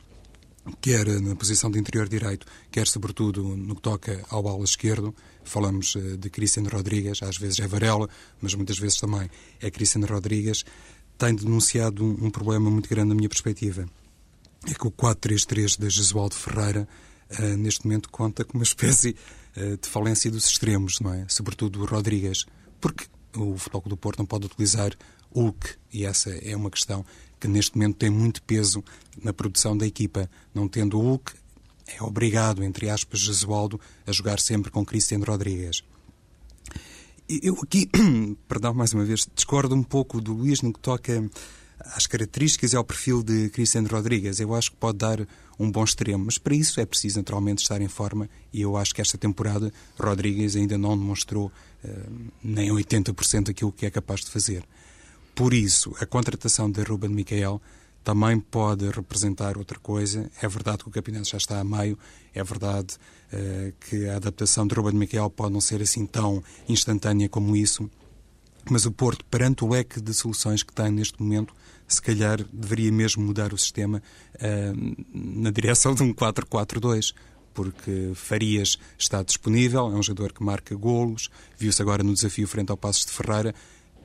quer 0.80 1.06
na 1.20 1.34
posição 1.34 1.70
de 1.70 1.78
interior 1.78 2.08
direito, 2.08 2.46
quer 2.70 2.86
sobretudo 2.86 3.56
no 3.56 3.74
que 3.74 3.82
toca 3.82 4.24
ao 4.28 4.46
ala 4.46 4.64
esquerdo, 4.64 5.14
falamos 5.42 5.96
eh, 5.96 6.16
de 6.16 6.28
Cristiano 6.30 6.68
Rodrigues, 6.68 7.22
às 7.22 7.36
vezes 7.36 7.60
é 7.60 7.66
Varela, 7.66 8.08
mas 8.40 8.54
muitas 8.54 8.78
vezes 8.78 8.98
também 8.98 9.30
é 9.60 9.70
Cristiano 9.70 10.06
Rodrigues, 10.06 10.64
tem 11.18 11.34
denunciado 11.34 12.04
um, 12.04 12.30
problema 12.30 12.70
muito 12.70 12.88
grande 12.88 13.10
na 13.10 13.14
minha 13.14 13.28
perspectiva. 13.28 13.86
É 14.66 14.74
que 14.74 14.86
o 14.86 14.90
4-3-3 14.90 15.78
de 15.78 15.90
Jesualdo 15.90 16.34
Ferreira, 16.34 16.88
uh, 17.38 17.56
neste 17.56 17.84
momento, 17.84 18.08
conta 18.10 18.44
com 18.44 18.56
uma 18.56 18.64
espécie 18.64 19.14
uh, 19.56 19.76
de 19.76 19.88
falência 19.88 20.30
dos 20.30 20.46
extremos, 20.46 20.98
não 21.00 21.12
é? 21.12 21.26
Sobretudo 21.28 21.82
o 21.82 21.84
Rodrigues. 21.84 22.46
Porque 22.80 23.06
o 23.36 23.56
Futebol 23.58 23.82
do 23.86 23.96
Porto 23.96 24.20
não 24.20 24.26
pode 24.26 24.46
utilizar 24.46 24.92
Hulk, 25.30 25.74
e 25.92 26.04
essa 26.04 26.30
é 26.30 26.56
uma 26.56 26.70
questão 26.70 27.04
que 27.40 27.48
neste 27.48 27.76
momento 27.76 27.96
tem 27.96 28.10
muito 28.10 28.42
peso 28.42 28.84
na 29.22 29.32
produção 29.32 29.76
da 29.76 29.86
equipa. 29.86 30.30
Não 30.54 30.68
tendo 30.68 30.98
o 30.98 31.02
Hulk, 31.02 31.32
é 31.86 32.02
obrigado, 32.02 32.62
entre 32.62 32.88
aspas, 32.88 33.20
Jesualdo, 33.20 33.80
a 34.06 34.12
jogar 34.12 34.38
sempre 34.38 34.70
com 34.70 34.84
Cristiano 34.84 35.24
Rodrigues. 35.24 35.82
Eu 37.28 37.56
aqui, 37.62 37.88
perdão 38.46 38.74
mais 38.74 38.92
uma 38.92 39.04
vez, 39.04 39.26
discordo 39.34 39.74
um 39.74 39.82
pouco 39.82 40.20
do 40.20 40.32
Luís 40.32 40.62
no 40.62 40.72
que 40.72 40.80
toca 40.80 41.28
às 41.80 42.06
características 42.06 42.72
e 42.72 42.76
ao 42.76 42.84
perfil 42.84 43.22
de 43.22 43.48
Cristiano 43.50 43.88
Rodrigues. 43.88 44.40
Eu 44.40 44.54
acho 44.54 44.70
que 44.72 44.76
pode 44.76 44.98
dar 44.98 45.26
um 45.58 45.70
bom 45.70 45.84
extremo, 45.84 46.24
mas 46.24 46.38
para 46.38 46.54
isso 46.54 46.80
é 46.80 46.86
preciso 46.86 47.18
naturalmente 47.18 47.62
estar 47.62 47.80
em 47.80 47.88
forma 47.88 48.28
e 48.52 48.60
eu 48.62 48.76
acho 48.76 48.94
que 48.94 49.00
esta 49.00 49.18
temporada 49.18 49.72
Rodrigues 49.98 50.56
ainda 50.56 50.78
não 50.78 50.96
demonstrou 50.96 51.52
uh, 51.84 52.32
nem 52.42 52.70
80% 52.70 53.44
daquilo 53.44 53.72
que 53.72 53.86
é 53.86 53.90
capaz 53.90 54.20
de 54.20 54.30
fazer. 54.30 54.64
Por 55.40 55.54
isso, 55.54 55.96
a 55.98 56.04
contratação 56.04 56.70
de 56.70 56.82
Ruben 56.82 57.08
Miquel 57.08 57.62
também 58.04 58.38
pode 58.38 58.86
representar 58.90 59.56
outra 59.56 59.78
coisa. 59.78 60.30
É 60.42 60.46
verdade 60.46 60.82
que 60.82 60.90
o 60.90 60.92
campeonato 60.92 61.30
já 61.30 61.38
está 61.38 61.58
a 61.58 61.64
meio, 61.64 61.98
é 62.34 62.44
verdade 62.44 62.96
uh, 63.32 63.72
que 63.80 64.06
a 64.06 64.16
adaptação 64.16 64.66
de 64.66 64.74
Ruben 64.74 64.98
Miquel 64.98 65.30
pode 65.30 65.54
não 65.54 65.60
ser 65.62 65.80
assim 65.80 66.04
tão 66.04 66.44
instantânea 66.68 67.26
como 67.26 67.56
isso, 67.56 67.90
mas 68.70 68.84
o 68.84 68.92
Porto, 68.92 69.24
perante 69.30 69.64
o 69.64 69.68
leque 69.70 69.98
de 69.98 70.12
soluções 70.12 70.62
que 70.62 70.74
tem 70.74 70.90
neste 70.90 71.22
momento, 71.22 71.54
se 71.88 72.02
calhar 72.02 72.44
deveria 72.52 72.92
mesmo 72.92 73.24
mudar 73.24 73.54
o 73.54 73.56
sistema 73.56 74.02
uh, 74.34 74.96
na 75.14 75.50
direção 75.50 75.94
de 75.94 76.02
um 76.02 76.12
4-4-2 76.12 77.14
porque 77.54 78.12
Farias 78.14 78.78
está 78.98 79.22
disponível, 79.22 79.86
é 79.86 79.94
um 79.94 80.02
jogador 80.02 80.32
que 80.32 80.42
marca 80.42 80.74
golos, 80.74 81.28
viu-se 81.58 81.82
agora 81.82 82.02
no 82.02 82.14
desafio 82.14 82.46
frente 82.46 82.70
ao 82.70 82.76
Passos 82.76 83.04
de 83.04 83.12
Ferreira, 83.12 83.54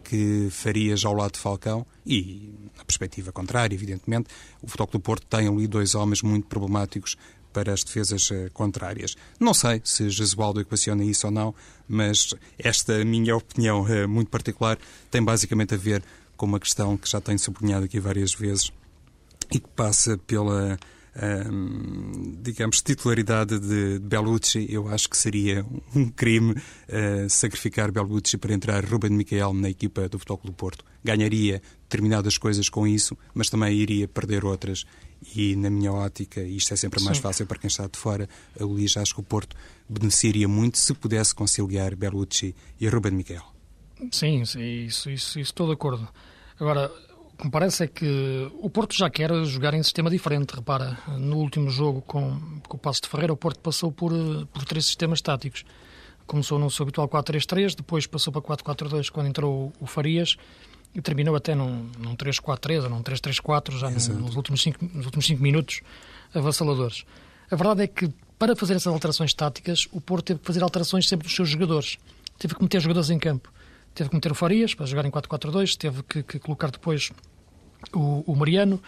que 0.08 0.48
Farias 0.52 1.04
ao 1.04 1.14
lado 1.14 1.34
de 1.34 1.40
Falcão 1.40 1.86
e, 2.06 2.54
na 2.78 2.86
perspectiva 2.86 3.32
contrária, 3.32 3.74
evidentemente, 3.74 4.30
o 4.62 4.68
Futebol 4.68 4.92
do 4.92 5.00
Porto 5.00 5.26
tem 5.26 5.48
ali 5.48 5.68
dois 5.68 5.96
homens 5.96 6.22
muito 6.22 6.48
problemáticos 6.48 7.18
para 7.52 7.74
as 7.74 7.84
defesas 7.84 8.30
eh, 8.32 8.50
contrárias. 8.54 9.16
Não 9.40 9.54
sei 9.54 9.82
se 9.84 10.10
Jesualdo 10.10 10.60
equaciona 10.60 11.04
isso 11.04 11.26
ou 11.28 11.32
não, 11.32 11.56
mas 11.88 12.34
esta 12.60 13.04
minha 13.04 13.36
opinião 13.36 13.88
eh, 13.88 14.06
muito 14.06 14.30
particular 14.30 14.78
tem 15.10 15.24
basicamente 15.24 15.74
a 15.74 15.78
ver 15.78 16.04
com 16.38 16.46
uma 16.46 16.60
questão 16.60 16.98
que 16.98 17.10
já 17.10 17.22
tenho 17.22 17.40
sublinhado 17.40 17.86
aqui 17.86 18.00
várias 18.00 18.34
vezes 18.34 18.72
e 19.52 19.60
que 19.60 19.70
passa 19.70 20.18
pela 20.18 20.78
digamos, 22.42 22.82
titularidade 22.82 23.58
de 23.60 24.00
Bellucci, 24.00 24.68
eu 24.70 24.88
acho 24.90 25.10
que 25.10 25.18
seria 25.18 25.66
um 25.96 26.10
crime 26.10 26.52
uh, 26.52 27.30
sacrificar 27.30 27.92
Bellucci 27.92 28.38
para 28.38 28.54
entrar 28.54 28.84
Ruben 28.84 29.12
Miquel 29.12 29.54
na 29.54 29.70
equipa 29.70 30.10
do 30.10 30.20
Futebol 30.20 30.42
do 30.44 30.54
Porto. 30.54 30.84
Ganharia 31.04 31.62
determinadas 31.84 32.38
coisas 32.38 32.68
com 32.68 32.86
isso, 32.86 33.18
mas 33.34 33.50
também 33.50 33.74
iria 33.74 34.08
perder 34.08 34.44
outras. 34.44 34.86
E, 35.36 35.56
na 35.56 35.70
minha 35.70 35.94
ótica, 35.94 36.42
isto 36.42 36.74
é 36.74 36.76
sempre 36.76 37.02
mais 37.02 37.18
Sim. 37.18 37.24
fácil 37.24 37.46
para 37.46 37.60
quem 37.60 37.68
está 37.70 37.88
de 37.88 37.98
fora, 37.98 38.28
a 38.60 38.64
Luís, 38.64 38.98
acho 38.98 39.14
que 39.14 39.22
o 39.22 39.24
Porto 39.24 39.56
beneficiaria 39.88 40.48
muito 40.48 40.78
se 40.78 40.94
pudesse 40.94 41.34
conciliar 41.34 41.96
Bellucci 41.96 42.54
e 42.80 42.88
Ruben 42.90 43.14
Miquel. 43.14 43.44
Sim, 44.12 44.42
isso, 44.42 44.60
isso, 44.60 45.10
isso 45.10 45.40
estou 45.40 45.68
de 45.68 45.74
acordo. 45.74 46.08
Agora, 46.60 46.92
o 47.36 47.38
que 47.38 47.46
me 47.46 47.52
parece 47.52 47.84
é 47.84 47.88
que 47.88 48.50
o 48.62 48.70
Porto 48.70 48.96
já 48.96 49.10
quer 49.10 49.30
jogar 49.44 49.74
em 49.74 49.84
sistema 49.84 50.10
diferente. 50.10 50.56
Repara, 50.56 50.98
no 51.18 51.36
último 51.36 51.70
jogo 51.70 52.02
com, 52.02 52.40
com 52.66 52.78
o 52.78 52.80
Passo 52.80 53.02
de 53.02 53.10
Ferreira, 53.10 53.34
o 53.34 53.36
Porto 53.36 53.60
passou 53.60 53.92
por, 53.92 54.14
por 54.54 54.64
três 54.64 54.86
sistemas 54.86 55.20
táticos. 55.20 55.66
Começou 56.26 56.58
no 56.58 56.72
seu 56.72 56.84
habitual 56.84 57.10
4-3-3, 57.10 57.76
depois 57.76 58.08
passou 58.08 58.32
para 58.32 58.42
4-4-2 58.42 59.10
quando 59.12 59.28
entrou 59.28 59.74
o 59.82 59.86
Farias 59.86 60.38
e 60.96 61.02
terminou 61.02 61.36
até 61.36 61.54
num, 61.54 61.92
num 62.00 62.16
3-4-3 62.16 62.84
ou 62.84 62.90
num 62.90 63.04
3-3-4 63.04 63.78
já 63.78 63.90
nos 63.90 64.36
últimos, 64.38 64.62
cinco, 64.62 64.90
nos 64.94 65.06
últimos 65.06 65.26
cinco 65.26 65.44
minutos 65.44 65.82
avassaladores. 66.34 67.04
A 67.52 67.56
verdade 67.58 67.84
é 67.84 67.88
que 67.88 68.10
para 68.40 68.56
fazer 68.56 68.76
essas 68.76 68.92
alterações 68.94 69.34
táticas, 69.34 69.90
o 69.92 70.00
Porto 70.00 70.28
teve 70.28 70.40
que 70.40 70.48
fazer 70.48 70.64
alterações 70.64 71.06
sempre 71.08 71.28
dos 71.28 71.36
seus 71.36 71.50
jogadores. 71.50 71.98
Teve 72.40 72.56
que 72.56 72.64
meter 72.64 72.80
jogadores 72.80 73.10
em 73.10 73.20
campo 73.20 73.52
teve 73.96 74.10
que 74.10 74.16
meter 74.16 74.32
o 74.32 74.36
Farias 74.36 74.76
para 74.76 74.86
jogar 74.86 75.06
em 75.06 75.10
4-4-2, 75.10 75.76
teve 75.78 76.04
que, 76.04 76.22
que, 76.22 76.38
colocar 76.38 76.70
depois 76.70 77.12
o, 77.94 78.24
o 78.32 78.36
Mariano, 78.36 78.82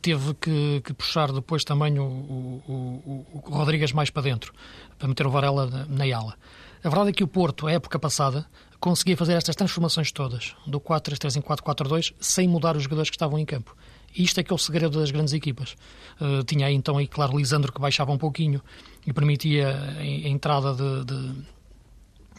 teve 0.00 0.34
que, 0.34 0.80
que, 0.80 0.94
puxar 0.94 1.30
depois 1.30 1.62
também 1.62 1.98
o, 1.98 2.04
o, 2.04 3.26
o, 3.32 3.50
Rodrigues 3.50 3.92
mais 3.92 4.10
para 4.10 4.22
dentro, 4.22 4.52
para 4.98 5.08
meter 5.08 5.26
o 5.26 5.30
Varela 5.30 5.66
na, 5.66 5.86
na 5.86 6.16
ala. 6.16 6.34
A 6.82 6.88
verdade 6.88 7.10
é 7.10 7.12
que 7.12 7.24
o 7.24 7.28
Porto, 7.28 7.66
a 7.66 7.72
época 7.72 7.98
passada, 7.98 8.46
conseguia 8.80 9.16
fazer 9.16 9.34
estas 9.34 9.56
transformações 9.56 10.10
todas, 10.10 10.54
do 10.66 10.80
4-3-3 10.80 11.36
em 11.36 11.42
4-4-2, 11.42 12.14
sem 12.18 12.48
mudar 12.48 12.76
os 12.76 12.84
jogadores 12.84 13.10
que 13.10 13.16
estavam 13.16 13.38
em 13.38 13.44
campo. 13.44 13.76
Isto 14.16 14.40
é 14.40 14.42
que 14.42 14.52
é 14.52 14.54
o 14.54 14.58
segredo 14.58 14.98
das 14.98 15.10
grandes 15.10 15.34
equipas. 15.34 15.76
Uh, 16.20 16.42
tinha 16.44 16.66
aí 16.66 16.74
então, 16.74 16.96
aí, 16.96 17.06
claro, 17.06 17.36
Lisandro 17.36 17.72
que 17.72 17.80
baixava 17.80 18.12
um 18.12 18.18
pouquinho 18.18 18.62
e 19.06 19.12
permitia 19.12 19.76
a, 19.76 20.00
a 20.00 20.28
entrada 20.28 20.72
de, 20.72 21.04
de 21.04 21.46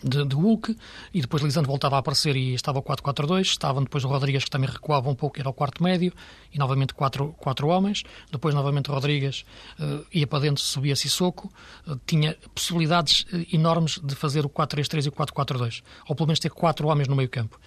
de, 0.03 0.25
de 0.25 0.35
Hulk, 0.35 0.75
e 1.13 1.21
depois 1.21 1.41
Lisandro 1.43 1.69
voltava 1.69 1.95
a 1.95 1.99
aparecer 1.99 2.35
e 2.35 2.53
estava 2.53 2.79
o 2.79 2.83
4-4-2, 2.83 3.41
estavam 3.41 3.83
depois 3.83 4.03
o 4.03 4.07
Rodrigues 4.07 4.43
que 4.43 4.49
também 4.49 4.69
recuava 4.69 5.09
um 5.09 5.15
pouco, 5.15 5.39
era 5.39 5.49
o 5.49 5.53
quarto 5.53 5.83
médio, 5.83 6.13
e 6.53 6.57
novamente 6.57 6.93
quatro, 6.93 7.33
quatro 7.37 7.67
homens, 7.67 8.03
depois 8.31 8.53
novamente 8.53 8.89
o 8.89 8.93
Rodrigues 8.93 9.45
uh, 9.79 10.05
ia 10.13 10.27
para 10.27 10.39
dentro, 10.39 10.63
subia 10.63 10.95
Sissoko, 10.95 11.51
uh, 11.87 11.99
tinha 12.05 12.37
possibilidades 12.53 13.25
uh, 13.33 13.45
enormes 13.53 13.99
de 14.03 14.15
fazer 14.15 14.45
o 14.45 14.49
4-3-3 14.49 15.05
e 15.05 15.09
o 15.09 15.11
4-4-2, 15.11 15.83
ou 16.07 16.15
pelo 16.15 16.27
menos 16.27 16.39
ter 16.39 16.49
quatro 16.49 16.87
homens 16.87 17.07
no 17.07 17.15
meio 17.15 17.29
campo. 17.29 17.59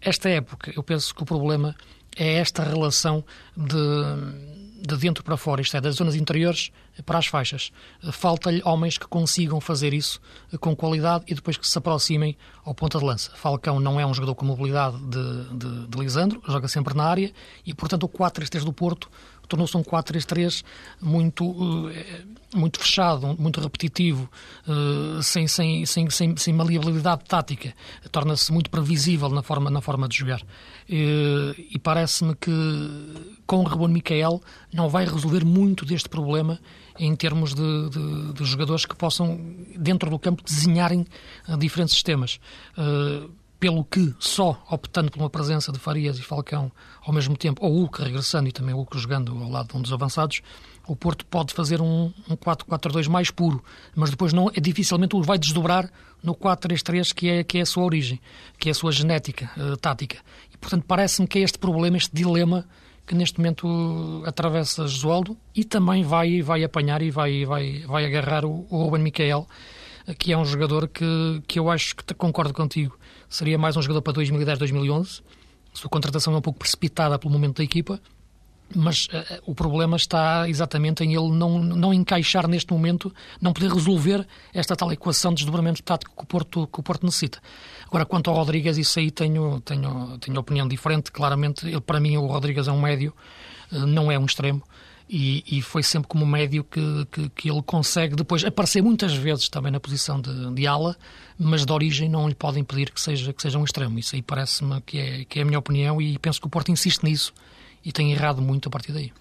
esta 0.00 0.28
época, 0.28 0.72
eu 0.74 0.82
penso 0.82 1.14
que 1.14 1.22
o 1.22 1.26
problema 1.26 1.74
é 2.16 2.34
esta 2.34 2.62
relação 2.62 3.24
de 3.56 3.76
de 4.80 4.96
dentro 4.96 5.22
para 5.22 5.36
fora, 5.36 5.60
isto 5.60 5.76
é, 5.76 5.80
das 5.80 5.96
zonas 5.96 6.14
interiores 6.14 6.70
para 7.04 7.18
as 7.18 7.26
faixas. 7.26 7.70
Falta-lhe 8.12 8.62
homens 8.64 8.98
que 8.98 9.06
consigam 9.06 9.60
fazer 9.60 9.92
isso 9.92 10.20
com 10.58 10.74
qualidade 10.74 11.24
e 11.28 11.34
depois 11.34 11.56
que 11.56 11.66
se 11.66 11.76
aproximem 11.78 12.36
ao 12.64 12.74
ponta 12.74 12.98
de 12.98 13.04
lança. 13.04 13.30
Falcão 13.34 13.78
não 13.78 14.00
é 14.00 14.06
um 14.06 14.14
jogador 14.14 14.34
com 14.34 14.44
mobilidade 14.44 14.96
de, 14.98 15.44
de, 15.56 15.86
de 15.86 15.98
Lisandro, 15.98 16.42
joga 16.46 16.68
sempre 16.68 16.94
na 16.94 17.04
área 17.04 17.32
e, 17.64 17.74
portanto, 17.74 18.04
o 18.04 18.08
4-3-3 18.08 18.64
do 18.64 18.72
Porto 18.72 19.10
tornou-se 19.50 19.76
um 19.76 19.82
4-3-3 19.82 20.62
muito, 21.02 21.90
eh, 21.90 22.22
muito 22.54 22.78
fechado, 22.78 23.36
muito 23.36 23.60
repetitivo, 23.60 24.30
eh, 24.66 25.22
sem, 25.22 25.48
sem, 25.48 25.84
sem, 25.84 26.08
sem, 26.08 26.36
sem 26.36 26.54
maleabilidade 26.54 27.24
tática. 27.26 27.74
Torna-se 28.12 28.52
muito 28.52 28.70
previsível 28.70 29.28
na 29.28 29.42
forma, 29.42 29.68
na 29.68 29.80
forma 29.80 30.08
de 30.08 30.16
jogar. 30.16 30.40
Eh, 30.88 31.54
e 31.72 31.78
parece-me 31.78 32.34
que 32.36 32.50
com 33.44 33.58
o 33.58 33.64
Rebon 33.64 33.88
Micael 33.88 34.40
não 34.72 34.88
vai 34.88 35.04
resolver 35.04 35.44
muito 35.44 35.84
deste 35.84 36.08
problema 36.08 36.60
em 36.98 37.16
termos 37.16 37.54
de, 37.54 37.90
de, 37.90 38.32
de, 38.34 38.44
jogadores 38.44 38.84
que 38.84 38.94
possam, 38.94 39.40
dentro 39.76 40.10
do 40.10 40.18
campo, 40.18 40.44
desenharem 40.44 41.06
diferentes 41.58 41.94
sistemas 41.94 42.38
pelo 43.60 43.84
que 43.84 44.14
só 44.18 44.60
optando 44.70 45.10
por 45.10 45.20
uma 45.20 45.28
presença 45.28 45.70
de 45.70 45.78
Farias 45.78 46.18
e 46.18 46.22
Falcão 46.22 46.72
ao 47.02 47.12
mesmo 47.12 47.36
tempo, 47.36 47.64
ou 47.64 47.70
Hulk 47.72 48.02
regressando 48.02 48.48
e 48.48 48.52
também 48.52 48.74
Hulk 48.74 48.98
jogando 48.98 49.32
ao 49.32 49.50
lado 49.50 49.68
de 49.68 49.76
um 49.76 49.82
dos 49.82 49.92
avançados, 49.92 50.40
o 50.88 50.96
Porto 50.96 51.26
pode 51.26 51.52
fazer 51.52 51.80
um, 51.80 52.10
um 52.28 52.36
4-4-2 52.36 53.06
mais 53.06 53.30
puro, 53.30 53.62
mas 53.94 54.10
depois 54.10 54.32
não 54.32 54.48
é 54.48 54.60
dificilmente 54.60 55.14
o 55.14 55.22
vai 55.22 55.38
desdobrar 55.38 55.90
no 56.22 56.34
4-3-3 56.34 57.14
que 57.14 57.28
é, 57.28 57.44
que 57.44 57.58
é 57.58 57.60
a 57.60 57.66
sua 57.66 57.84
origem, 57.84 58.18
que 58.58 58.70
é 58.70 58.72
a 58.72 58.74
sua 58.74 58.90
genética 58.90 59.50
uh, 59.58 59.76
tática. 59.76 60.16
E, 60.52 60.56
portanto, 60.56 60.84
parece-me 60.88 61.28
que 61.28 61.38
é 61.38 61.42
este 61.42 61.58
problema, 61.58 61.98
este 61.98 62.16
dilema 62.16 62.66
que 63.06 63.14
neste 63.14 63.38
momento 63.38 64.22
atravessa 64.24 64.88
Josualdo 64.88 65.36
e 65.54 65.64
também 65.64 66.02
vai, 66.02 66.40
vai 66.42 66.64
apanhar 66.64 67.02
e 67.02 67.10
vai, 67.10 67.44
vai, 67.44 67.80
vai 67.80 68.06
agarrar 68.06 68.44
o, 68.44 68.66
o 68.70 68.84
Ruben 68.84 69.02
Miquel, 69.02 69.46
que 70.18 70.32
é 70.32 70.38
um 70.38 70.44
jogador 70.44 70.88
que, 70.88 71.42
que 71.46 71.58
eu 71.58 71.70
acho 71.70 71.94
que 71.94 72.14
concordo 72.14 72.54
contigo 72.54 72.98
seria 73.30 73.56
mais 73.56 73.76
um 73.76 73.82
jogador 73.82 74.02
para 74.02 74.12
2010, 74.12 74.58
2011. 74.58 75.22
Sua 75.72 75.88
contratação 75.88 76.34
é 76.34 76.36
um 76.36 76.42
pouco 76.42 76.58
precipitada 76.58 77.16
pelo 77.16 77.32
momento 77.32 77.58
da 77.58 77.64
equipa, 77.64 78.00
mas 78.74 79.06
uh, 79.06 79.42
o 79.46 79.54
problema 79.54 79.96
está 79.96 80.48
exatamente 80.48 81.04
em 81.04 81.14
ele 81.14 81.30
não, 81.30 81.60
não 81.60 81.94
encaixar 81.94 82.48
neste 82.48 82.72
momento, 82.72 83.14
não 83.40 83.52
poder 83.52 83.72
resolver 83.72 84.26
esta 84.52 84.74
tal 84.74 84.92
equação 84.92 85.30
de 85.30 85.36
desdobramento 85.36 85.80
tático 85.82 86.12
que 86.14 86.22
o 86.24 86.26
Porto, 86.26 86.66
que 86.66 86.80
o 86.80 86.82
Porto 86.82 87.06
necessita. 87.06 87.40
Agora, 87.86 88.04
quanto 88.04 88.30
ao 88.30 88.36
Rodrigues, 88.36 88.76
isso 88.76 88.98
aí 88.98 89.12
tenho, 89.12 89.60
tenho, 89.60 90.18
tenho 90.18 90.38
opinião 90.40 90.66
diferente. 90.66 91.12
Claramente, 91.12 91.66
ele, 91.66 91.80
para 91.80 92.00
mim, 92.00 92.16
o 92.16 92.26
Rodrigues 92.26 92.66
é 92.66 92.72
um 92.72 92.80
médio, 92.80 93.14
uh, 93.72 93.86
não 93.86 94.10
é 94.10 94.18
um 94.18 94.26
extremo 94.26 94.62
e, 95.12 95.42
e, 95.58 95.60
foi 95.60 95.82
sempre 95.82 96.06
como 96.06 96.24
médio 96.24 96.62
que, 96.62 96.80
que, 97.10 97.28
que, 97.30 97.50
ele 97.50 97.60
consegue 97.62 98.14
depois 98.14 98.44
aparecer 98.44 98.80
muitas 98.80 99.12
vezes 99.12 99.48
também 99.48 99.72
na 99.72 99.80
posição 99.80 100.20
de, 100.20 100.54
de, 100.54 100.66
ala, 100.68 100.96
mas 101.36 101.66
de 101.66 101.72
origem 101.72 102.08
não 102.08 102.28
lhe 102.28 102.34
pode 102.34 102.60
impedir 102.60 102.92
que 102.92 103.00
seja, 103.00 103.32
que 103.32 103.42
seja 103.42 103.58
um 103.58 103.64
extremo. 103.64 103.98
Isso 103.98 104.14
aí 104.14 104.22
parece-me 104.22 104.80
que 104.82 104.98
é, 104.98 105.24
que 105.24 105.40
é 105.40 105.42
a 105.42 105.44
minha 105.44 105.58
opinião 105.58 106.00
e 106.00 106.16
penso 106.20 106.40
que 106.40 106.46
o 106.46 106.50
Porto 106.50 106.70
insiste 106.70 107.02
nisso 107.02 107.34
e 107.84 107.90
tem 107.90 108.12
errado 108.12 108.40
muito 108.40 108.68
a 108.68 108.70
partir 108.70 108.92
daí. 108.92 109.12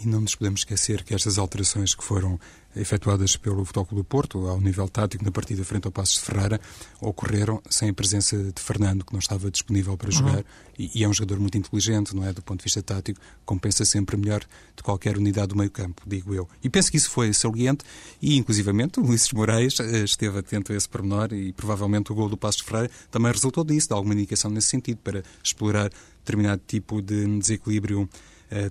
E 0.00 0.06
não 0.06 0.22
nos 0.22 0.34
podemos 0.34 0.60
esquecer 0.60 1.04
que 1.04 1.14
estas 1.14 1.36
alterações 1.36 1.94
que 1.94 2.02
foram 2.02 2.40
efetuadas 2.74 3.36
pelo 3.36 3.62
Futebol 3.62 3.98
do 3.98 4.04
Porto, 4.04 4.46
ao 4.46 4.58
nível 4.58 4.88
tático, 4.88 5.22
na 5.22 5.30
partida 5.30 5.62
frente 5.64 5.84
ao 5.84 5.92
Passos 5.92 6.14
de 6.14 6.20
Ferreira, 6.22 6.58
ocorreram 6.98 7.60
sem 7.68 7.90
a 7.90 7.92
presença 7.92 8.36
de 8.36 8.62
Fernando, 8.62 9.04
que 9.04 9.12
não 9.12 9.20
estava 9.20 9.50
disponível 9.50 9.94
para 9.98 10.10
jogar, 10.10 10.38
uhum. 10.38 10.44
e, 10.78 10.90
e, 10.94 11.04
é 11.04 11.08
um 11.08 11.12
jogador 11.12 11.38
muito 11.38 11.58
inteligente, 11.58 12.16
não 12.16 12.26
é? 12.26 12.32
Do 12.32 12.40
ponto 12.40 12.60
de 12.60 12.64
vista 12.64 12.82
tático, 12.82 13.20
compensa 13.44 13.84
sempre 13.84 14.16
melhor 14.16 14.40
de 14.74 14.82
qualquer 14.82 15.18
unidade 15.18 15.48
do 15.48 15.56
meio 15.56 15.70
campo, 15.70 16.02
digo 16.06 16.32
eu. 16.32 16.48
E 16.62 16.70
penso 16.70 16.90
que 16.90 16.96
isso 16.96 17.10
foi 17.10 17.32
saliente, 17.34 17.84
e 18.22 18.36
inclusivamente 18.38 18.98
o 18.98 19.04
Ulisses 19.04 19.32
Moraes 19.32 19.78
eh, 19.78 20.04
esteve 20.04 20.38
atento 20.38 20.72
a 20.72 20.76
esse 20.76 20.88
pormenor, 20.88 21.34
e 21.34 21.52
provavelmente 21.52 22.10
o 22.10 22.14
gol 22.14 22.30
do 22.30 22.38
Passos 22.38 22.62
de 22.62 22.66
Ferreira 22.66 22.90
também 23.10 23.30
resultou 23.30 23.64
disso, 23.64 23.88
de 23.88 23.94
alguma 23.94 24.14
indicação 24.14 24.50
nesse 24.50 24.68
sentido, 24.68 24.98
para 25.04 25.22
explorar 25.44 25.90
determinado 26.24 26.62
tipo 26.66 27.02
de 27.02 27.26
desequilíbrio 27.38 28.08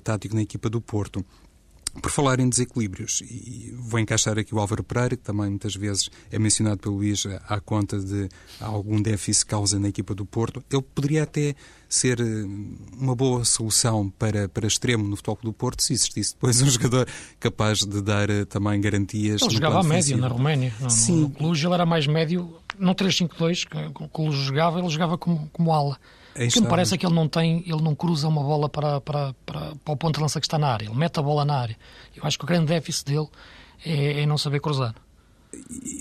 tático 0.03 0.35
na 0.35 0.41
equipa 0.41 0.69
do 0.69 0.81
Porto. 0.81 1.25
Por 2.01 2.09
falar 2.09 2.39
em 2.39 2.47
desequilíbrios, 2.47 3.21
e 3.21 3.75
vou 3.77 3.99
encaixar 3.99 4.39
aqui 4.39 4.55
o 4.55 4.59
Álvaro 4.59 4.81
Pereira, 4.81 5.17
que 5.17 5.23
também 5.23 5.49
muitas 5.49 5.75
vezes 5.75 6.09
é 6.31 6.39
mencionado 6.39 6.77
pelo 6.77 6.95
Luís 6.95 7.25
à 7.49 7.59
conta 7.59 7.99
de 7.99 8.29
algum 8.61 9.01
déficit 9.01 9.45
causa 9.45 9.77
na 9.77 9.89
equipa 9.89 10.15
do 10.15 10.25
Porto, 10.25 10.63
ele 10.71 10.81
poderia 10.81 11.23
até 11.23 11.53
ser 11.89 12.21
eh, 12.21 12.45
uma 12.97 13.13
boa 13.13 13.43
solução 13.43 14.09
para, 14.17 14.47
para 14.47 14.65
extremo 14.65 15.05
no 15.05 15.17
futebol 15.17 15.39
do 15.43 15.51
Porto 15.51 15.83
se 15.83 15.91
existisse 15.91 16.33
depois 16.33 16.61
um 16.61 16.67
jogador 16.71 17.05
capaz 17.37 17.79
de 17.79 18.01
dar 18.01 18.29
eh, 18.29 18.45
também 18.45 18.79
garantias. 18.79 19.41
Ele 19.41 19.51
jogava 19.51 19.81
a 19.81 19.83
médio 19.83 20.17
na 20.17 20.29
Roménia. 20.29 20.73
Sim. 20.87 21.23
No 21.23 21.29
Cluj 21.29 21.65
ele 21.65 21.73
era 21.73 21.85
mais 21.85 22.07
médio, 22.07 22.55
não 22.79 22.95
3-5-2, 22.95 23.67
que 23.67 24.03
o 24.03 24.07
Cluj 24.07 24.33
jogava, 24.45 24.79
ele 24.79 24.87
jogava 24.87 25.17
como, 25.17 25.49
como 25.51 25.73
ala. 25.73 25.99
O 26.35 26.47
que 26.47 26.61
me 26.61 26.67
parece 26.67 26.95
é 26.95 26.97
que 26.97 27.05
ele 27.05 27.15
não 27.15 27.27
tem, 27.27 27.63
ele 27.65 27.81
não 27.81 27.93
cruza 27.93 28.27
uma 28.27 28.41
bola 28.41 28.69
para, 28.69 29.01
para, 29.01 29.33
para, 29.45 29.75
para 29.75 29.93
o 29.93 29.97
ponto 29.97 30.15
de 30.15 30.21
lança 30.21 30.39
que 30.39 30.45
está 30.45 30.57
na 30.57 30.67
área, 30.67 30.85
ele 30.85 30.95
mete 30.95 31.19
a 31.19 31.21
bola 31.21 31.43
na 31.43 31.57
área. 31.57 31.77
Eu 32.15 32.23
acho 32.25 32.37
que 32.37 32.45
o 32.45 32.47
grande 32.47 32.67
déficit 32.67 33.05
dele 33.05 33.27
é, 33.85 34.21
é 34.21 34.25
não 34.25 34.37
saber 34.37 34.61
cruzar. 34.61 34.95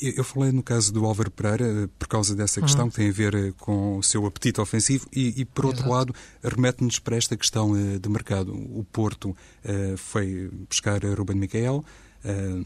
Eu 0.01 0.23
falei 0.23 0.53
no 0.53 0.63
caso 0.63 0.93
do 0.93 1.05
Álvaro 1.05 1.31
Pereira 1.31 1.65
eh, 1.65 1.89
por 1.99 2.07
causa 2.07 2.37
dessa 2.37 2.61
questão 2.61 2.85
uhum. 2.85 2.91
que 2.91 2.97
tem 2.97 3.09
a 3.09 3.13
ver 3.13 3.35
eh, 3.35 3.53
com 3.59 3.99
o 3.99 4.03
seu 4.03 4.25
apetite 4.25 4.61
ofensivo 4.61 5.09
e, 5.13 5.41
e 5.41 5.45
por 5.45 5.67
outro 5.67 5.81
Exato. 5.81 5.93
lado, 5.93 6.15
remete-nos 6.43 7.01
para 7.01 7.17
esta 7.17 7.37
questão 7.37 7.77
eh, 7.77 7.99
de 7.99 8.09
mercado. 8.09 8.53
O 8.53 8.85
Porto 8.93 9.31
uh, 9.31 9.97
foi 9.97 10.49
buscar 10.69 11.03
Ruben 11.05 11.37
Micael, 11.37 11.85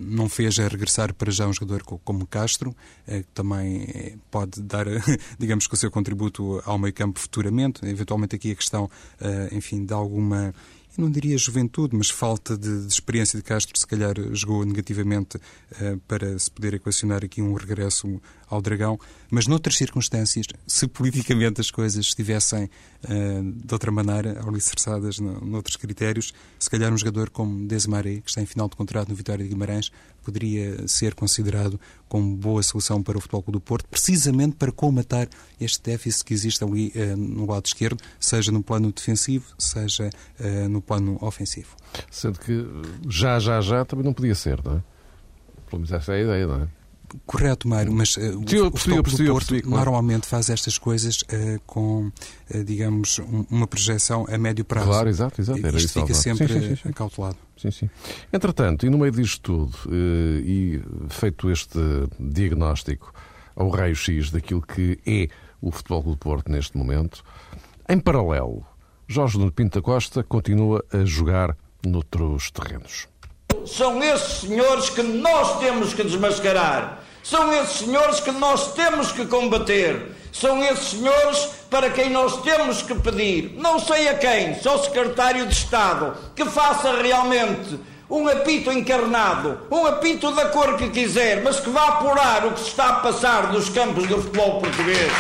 não 0.01 0.29
fez 0.29 0.59
a 0.59 0.67
regressar 0.67 1.15
para 1.15 1.31
já 1.31 1.47
um 1.47 1.53
jogador 1.53 1.83
como 1.83 2.27
Castro, 2.27 2.71
uh, 2.71 2.75
que 3.07 3.29
também 3.35 4.19
pode 4.31 4.63
dar, 4.63 4.87
digamos 5.39 5.67
que 5.67 5.75
o 5.75 5.77
seu 5.77 5.91
contributo 5.91 6.61
ao 6.65 6.79
meio 6.79 6.93
campo 6.93 7.21
futuramente. 7.21 7.85
Eventualmente 7.87 8.37
aqui 8.37 8.53
a 8.53 8.55
questão, 8.55 8.85
uh, 8.85 9.55
enfim, 9.55 9.85
de 9.85 9.93
alguma 9.93 10.55
não 10.97 11.11
diria 11.11 11.37
juventude, 11.37 11.97
mas 11.97 12.09
falta 12.09 12.57
de, 12.57 12.87
de 12.87 12.93
experiência 12.93 13.37
de 13.37 13.43
Castro, 13.43 13.77
se 13.77 13.85
calhar 13.85 14.15
jogou 14.31 14.65
negativamente 14.65 15.41
para 16.07 16.39
se 16.39 16.49
poder 16.49 16.75
equacionar 16.75 17.25
aqui 17.25 17.43
um 17.43 17.53
regresso 17.55 18.23
ao 18.55 18.63
Dragão. 18.63 18.99
Mas 19.31 19.47
noutras 19.47 19.77
circunstâncias, 19.77 20.47
se 20.67 20.87
politicamente 20.87 21.61
as 21.61 21.71
coisas 21.71 22.07
estivessem 22.07 22.65
uh, 22.65 23.53
de 23.53 23.73
outra 23.73 23.91
maneira, 23.91 24.41
alicerçadas 24.47 25.19
noutros 25.19 25.77
critérios, 25.77 26.33
se 26.59 26.71
calhar 26.71 26.93
um 26.93 26.97
jogador 26.97 27.31
como 27.31 27.67
Desmaré, 27.67 28.21
que 28.21 28.31
está 28.31 28.41
em 28.41 28.47
final 28.47 28.69
de 28.69 28.77
contrato 28.77 29.09
no 29.09 29.15
Vitória 29.15 29.45
de 29.45 29.51
Guimarães, 29.51 29.91
poderia 30.23 30.87
ser 30.89 31.15
considerado 31.15 31.79
como 32.09 32.35
boa 32.37 32.63
solução 32.63 33.03
para 33.03 33.19
o 33.19 33.21
Futebol 33.21 33.45
do 33.49 33.61
Porto, 33.61 33.87
precisamente 33.89 34.57
para 34.57 34.73
comatar 34.73 35.29
este 35.61 35.83
déficit 35.83 36.25
que 36.25 36.35
existe 36.35 36.65
ali 36.65 36.93
uh, 36.95 37.17
no 37.17 37.47
lado 37.47 37.67
esquerdo, 37.67 38.03
seja 38.19 38.51
no 38.51 38.63
plano 38.63 38.93
defensivo, 38.93 39.47
seja 39.59 40.11
uh, 40.41 40.69
no 40.69 40.81
plano 40.81 41.19
ofensivo. 41.21 41.77
Sendo 42.11 42.39
que 42.39 42.65
já, 43.09 43.39
já, 43.39 43.61
já 43.61 43.85
também 43.85 44.05
não 44.05 44.13
podia 44.13 44.35
ser, 44.35 44.63
não 44.65 44.79
é? 44.79 44.83
Pelo 45.69 45.81
menos 45.81 45.93
essa 45.93 46.13
é 46.13 46.17
a 46.17 46.23
ideia, 46.23 46.47
não 46.47 46.63
é? 46.63 46.84
Correto, 47.27 47.69
Mário, 47.69 47.93
mas 47.93 48.17
uh, 48.17 48.21
Sim, 48.47 48.59
o, 48.61 48.71
percebi, 48.71 48.99
o 48.99 49.03
percebi, 49.03 49.29
Porto 49.29 49.47
percebi, 49.47 49.63
claro. 49.63 49.77
normalmente 49.77 50.27
faz 50.27 50.51
estas 50.51 50.79
coisas 50.79 51.23
uh, 51.23 51.61
com, 51.67 52.07
uh, 52.53 52.65
digamos, 52.65 53.19
um, 53.19 53.45
uma 53.51 53.67
projeção 53.67 54.27
a 54.29 54.37
médio 54.37 54.65
prazo. 54.65 54.89
Claro, 54.89 55.09
exato, 55.09 55.41
exato. 55.41 55.67
Era 55.67 55.77
Isto 55.77 56.01
fica 56.01 56.15
sempre 56.15 56.49
sim, 56.49 56.61
sim, 56.61 56.77
sim, 56.77 56.89
acautelado. 56.89 57.37
Sim, 57.57 57.71
sim. 57.71 57.91
Entretanto, 58.33 58.85
e 58.85 58.91
no 58.91 58.99
meio 58.99 59.13
disto 59.13 59.41
tudo, 59.41 59.95
e 60.45 60.83
feito 61.09 61.51
este 61.51 61.79
diagnóstico 62.19 63.13
ao 63.57 63.69
raio-x 63.69 64.31
daquilo 64.31 64.63
que 64.63 64.99
é 65.07 65.29
o 65.61 65.71
Futebol 65.71 66.03
do 66.03 66.17
Porto 66.17 66.51
neste 66.51 66.77
momento, 66.77 67.23
em 67.89 67.99
paralelo, 67.99 68.67
Jorge 69.07 69.39
Nuno 69.39 69.53
Pinto 69.53 69.79
da 69.79 69.83
Costa 69.83 70.23
continua 70.23 70.85
a 70.93 71.05
jogar 71.05 71.57
noutros 71.87 72.51
terrenos. 72.51 73.07
São 73.67 74.03
esses 74.03 74.41
senhores 74.41 74.91
que 74.91 75.03
nós 75.03 75.59
temos 75.59 75.95
que 75.95 76.03
desmascarar. 76.03 77.04
São 77.25 77.51
esses 77.55 77.79
senhores 77.79 78.21
que 78.21 78.31
nós 78.31 78.75
temos 78.75 79.11
que 79.11 79.25
combater. 79.25 80.15
São 80.31 80.63
esses 80.63 80.91
senhores 80.91 81.49
para 81.71 81.89
quem 81.89 82.11
nós 82.11 82.43
temos 82.43 82.83
que 82.83 82.95
pedir, 82.97 83.55
não 83.57 83.79
sei 83.79 84.09
a 84.09 84.15
quem, 84.15 84.55
só 84.61 84.77
o 84.77 84.85
secretário 84.85 85.47
de 85.47 85.55
Estado, 85.55 86.15
que 86.37 86.45
faça 86.45 87.01
realmente 87.01 87.81
um 88.11 88.29
apito 88.29 88.71
encarnado, 88.71 89.59
um 89.71 89.87
apito 89.87 90.31
da 90.33 90.51
cor 90.51 90.77
que 90.77 90.91
quiser, 90.91 91.43
mas 91.43 91.61
que 91.61 91.71
vá 91.71 91.89
apurar 91.89 92.47
o 92.47 92.53
que 92.53 92.61
se 92.61 92.69
está 92.69 92.91
a 92.91 93.01
passar 93.01 93.53
nos 93.53 93.71
campos 93.71 94.07
do 94.07 94.21
futebol 94.21 94.61
português. 94.61 95.11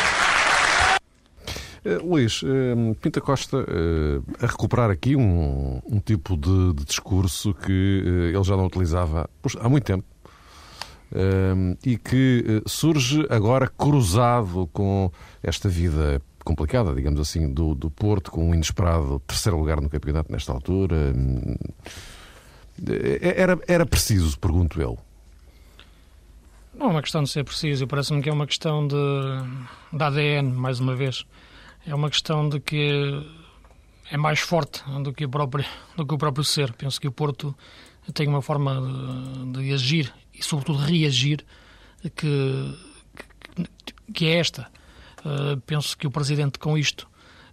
Uh, 1.84 2.06
Luís, 2.06 2.42
uh, 2.42 2.94
Pinta 3.00 3.20
Costa 3.20 3.58
uh, 3.58 4.24
a 4.40 4.46
recuperar 4.46 4.90
aqui 4.90 5.16
um, 5.16 5.80
um 5.86 6.00
tipo 6.00 6.36
de, 6.36 6.74
de, 6.74 6.84
discurso 6.84 7.54
que 7.54 8.02
ele 8.32 8.44
já 8.44 8.56
não 8.56 8.66
utilizava 8.66 9.28
há 9.60 9.68
muito 9.68 9.84
tempo 9.84 10.04
e 11.84 11.96
que 11.96 12.62
surge 12.66 13.26
agora 13.30 13.68
cruzado 13.68 14.68
com 14.72 15.10
esta 15.42 15.68
vida 15.68 16.20
complicada, 16.44 16.94
digamos 16.94 17.20
assim, 17.20 17.52
do, 17.52 17.74
do 17.74 17.90
Porto, 17.90 18.30
com 18.30 18.50
um 18.50 18.54
inesperado 18.54 19.20
terceiro 19.20 19.58
lugar 19.58 19.80
no 19.80 19.88
campeonato 19.88 20.30
nesta 20.30 20.52
altura. 20.52 21.14
Era, 23.20 23.58
era 23.66 23.86
preciso, 23.86 24.38
pergunto 24.38 24.80
ele. 24.80 24.98
Não 26.74 26.88
é 26.88 26.90
uma 26.90 27.02
questão 27.02 27.22
de 27.22 27.30
ser 27.30 27.44
preciso, 27.44 27.86
parece-me 27.86 28.20
que 28.20 28.28
é 28.28 28.32
uma 28.32 28.46
questão 28.46 28.86
de, 28.86 28.96
de 29.92 30.02
ADN, 30.02 30.52
mais 30.52 30.80
uma 30.80 30.94
vez 30.94 31.24
é 31.86 31.94
uma 31.94 32.08
questão 32.08 32.48
de 32.48 32.60
que 32.60 33.22
é 34.10 34.16
mais 34.16 34.40
forte 34.40 34.82
do 35.02 35.12
que 35.12 35.24
o 35.24 35.28
próprio, 35.28 35.64
do 35.96 36.06
que 36.06 36.14
o 36.14 36.18
próprio 36.18 36.44
ser. 36.44 36.72
Penso 36.72 37.00
que 37.00 37.08
o 37.08 37.12
Porto 37.12 37.54
tem 38.12 38.26
uma 38.28 38.42
forma 38.42 38.80
de, 39.52 39.52
de 39.52 39.72
agir 39.72 40.12
sobretudo, 40.46 40.78
reagir 40.78 41.44
que, 42.02 42.78
que, 43.84 44.12
que 44.12 44.26
é 44.26 44.38
esta. 44.38 44.70
Uh, 45.20 45.60
penso 45.62 45.96
que 45.96 46.06
o 46.06 46.10
Presidente, 46.10 46.58
com 46.58 46.76
isto, 46.76 47.08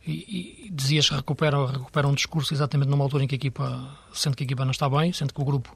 e, 0.05 0.65
e 0.67 0.69
dizias 0.71 1.07
que 1.07 1.15
recupera, 1.15 1.65
recupera 1.65 2.07
um 2.07 2.13
discurso 2.13 2.53
exatamente 2.53 2.89
numa 2.89 3.03
altura 3.03 3.23
em 3.23 3.27
que 3.27 3.35
a 3.35 3.37
equipa, 3.37 3.97
sendo 4.13 4.35
que 4.35 4.43
a 4.43 4.45
equipa 4.45 4.65
não 4.65 4.71
está 4.71 4.89
bem, 4.89 5.13
sendo 5.13 5.33
que 5.33 5.41
o 5.41 5.45
grupo 5.45 5.75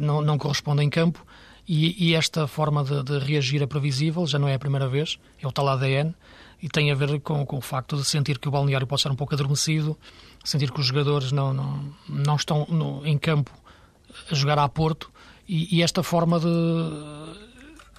não, 0.00 0.20
não 0.22 0.38
corresponde 0.38 0.82
em 0.82 0.90
campo, 0.90 1.24
e, 1.66 2.10
e 2.10 2.14
esta 2.14 2.46
forma 2.46 2.84
de, 2.84 3.02
de, 3.02 3.18
reagir 3.18 3.62
é 3.62 3.66
previsível, 3.66 4.26
já 4.26 4.38
não 4.38 4.48
é 4.48 4.54
a 4.54 4.58
primeira 4.58 4.86
vez, 4.86 5.18
é 5.40 5.46
o 5.46 5.52
tal 5.52 5.68
ADN, 5.68 6.14
e 6.62 6.68
tem 6.68 6.90
a 6.90 6.94
ver 6.94 7.20
com, 7.20 7.44
com 7.44 7.56
o 7.56 7.60
facto 7.60 7.96
de 7.96 8.04
sentir 8.04 8.38
que 8.38 8.48
o 8.48 8.50
balneário 8.50 8.86
pode 8.86 9.00
estar 9.00 9.10
um 9.10 9.16
pouco 9.16 9.34
adormecido, 9.34 9.98
sentir 10.44 10.70
que 10.70 10.80
os 10.80 10.86
jogadores 10.86 11.32
não, 11.32 11.52
não, 11.52 11.94
não 12.08 12.36
estão 12.36 12.66
no, 12.68 13.06
em 13.06 13.18
campo 13.18 13.50
a 14.30 14.34
jogar 14.34 14.58
a 14.58 14.68
Porto 14.68 15.10
e, 15.48 15.76
e 15.76 15.82
esta 15.82 16.02
forma 16.02 16.38
de, 16.40 16.46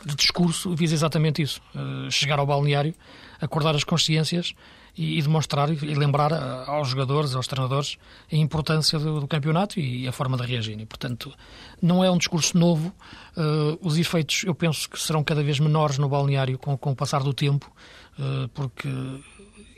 de, 0.05 0.15
discurso 0.15 0.75
visa 0.75 0.93
exatamente 0.93 1.41
isso: 1.41 1.61
uh, 1.75 2.09
chegar 2.11 2.39
ao 2.39 2.45
balneário, 2.45 2.93
acordar 3.39 3.75
as 3.75 3.83
consciências 3.83 4.53
e, 4.97 5.17
e 5.17 5.21
demonstrar 5.21 5.69
e 5.69 5.95
lembrar 5.95 6.33
aos 6.67 6.89
jogadores, 6.89 7.35
aos 7.35 7.47
treinadores, 7.47 7.97
a 8.31 8.35
importância 8.35 8.97
do, 8.97 9.19
do, 9.21 9.27
campeonato 9.27 9.79
e 9.79 10.07
a 10.07 10.11
forma 10.11 10.37
de 10.37 10.45
reagir. 10.45 10.79
E, 10.79 10.85
portanto, 10.85 11.33
não 11.81 12.03
é 12.03 12.09
um 12.09 12.17
discurso 12.17 12.57
novo. 12.57 12.93
Uh, 13.35 13.77
os 13.81 13.97
efeitos, 13.97 14.43
eu 14.45 14.55
penso 14.55 14.89
que 14.89 14.99
serão 14.99 15.23
cada 15.23 15.43
vez 15.43 15.59
menores 15.59 15.97
no 15.97 16.07
balneário 16.07 16.57
com, 16.57 16.77
com 16.77 16.91
o 16.91 16.95
passar 16.95 17.21
do 17.21 17.33
tempo. 17.33 17.71
Eh, 18.17 18.49
porque 18.53 18.87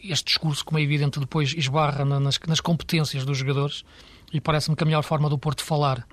este 0.04 0.26
discurso, 0.26 0.64
como 0.64 0.80
é 0.80 0.82
evidente, 0.82 1.20
depois 1.20 1.54
esbarra 1.58 2.06
nas, 2.06 2.40
nas 2.48 2.62
competências 2.62 3.26
dos 3.26 3.38
jogadores 3.38 3.84
e 4.32 4.40
parece-me 4.40 4.76
que 4.76 4.84
a 4.84 4.86
melhor 4.86 5.04
forma 5.04 5.30
do 5.30 5.38
Porto 5.38 5.64
falar 5.64 6.08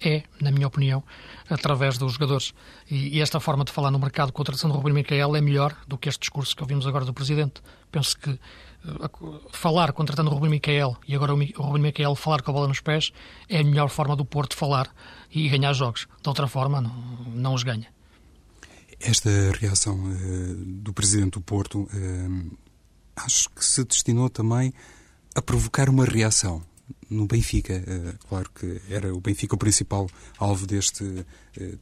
é, 0.00 0.22
na 0.40 0.50
minha 0.50 0.66
opinião, 0.66 1.02
através 1.48 1.96
dos 1.98 2.12
jogadores. 2.12 2.52
E, 2.90 3.16
e, 3.16 3.20
esta 3.20 3.40
forma 3.40 3.64
de 3.64 3.72
falar 3.72 3.90
no 3.90 3.98
mercado 3.98 4.32
com 4.32 4.42
a 4.42 4.44
tradução 4.44 4.70
do 4.70 4.76
Rubem 4.76 4.92
Micael 4.92 5.34
é 5.34 5.40
melhor 5.40 5.76
do 5.86 5.96
que 5.96 6.08
este 6.08 6.20
discurso 6.20 6.54
que 6.54 6.62
ouvimos 6.62 6.86
agora 6.86 7.04
do 7.04 7.14
Presidente. 7.14 7.62
Penso 7.90 8.18
que 8.18 8.30
uh, 8.30 9.40
falar 9.52 9.92
contratando 9.92 10.30
o 10.30 10.34
Rubem 10.34 10.50
Micael 10.50 10.96
e 11.06 11.14
agora 11.14 11.34
o, 11.34 11.38
o 11.38 11.62
Rubem 11.62 11.82
Micael 11.82 12.14
falar 12.14 12.42
com 12.42 12.50
a 12.50 12.54
bola 12.54 12.68
nos 12.68 12.80
pés 12.80 13.12
é 13.48 13.60
a 13.60 13.64
melhor 13.64 13.88
forma 13.88 14.14
do 14.14 14.24
Porto 14.24 14.56
falar 14.56 14.92
e 15.30 15.48
ganhar 15.48 15.72
jogos. 15.72 16.06
De 16.22 16.28
outra 16.28 16.46
forma, 16.46 16.80
não, 16.80 16.94
não 17.34 17.54
os 17.54 17.62
ganha. 17.62 17.88
Esta 19.00 19.30
reação 19.58 19.96
uh, 19.96 20.54
do 20.82 20.92
Presidente 20.92 21.32
do 21.32 21.40
Porto 21.40 21.80
uh, 21.82 22.58
acho 23.16 23.48
que 23.50 23.64
se 23.64 23.84
destinou 23.84 24.28
também 24.28 24.72
a 25.34 25.40
provocar 25.40 25.88
uma 25.88 26.04
reação 26.04 26.62
no 27.08 27.26
Benfica. 27.26 27.82
Uh, 27.86 28.28
claro 28.28 28.50
que 28.54 28.80
era 28.88 29.12
o 29.14 29.20
Benfica 29.20 29.54
o 29.54 29.58
principal 29.58 30.08
alvo 30.38 30.66
deste 30.66 31.24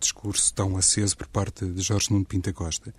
discurso 0.00 0.52
tão 0.54 0.76
aceso 0.76 1.16
por 1.16 1.26
parte 1.28 1.66
de 1.66 1.82
Jorge 1.82 2.10
Nuno 2.10 2.24
Pinta 2.24 2.52
Costa. 2.52 2.94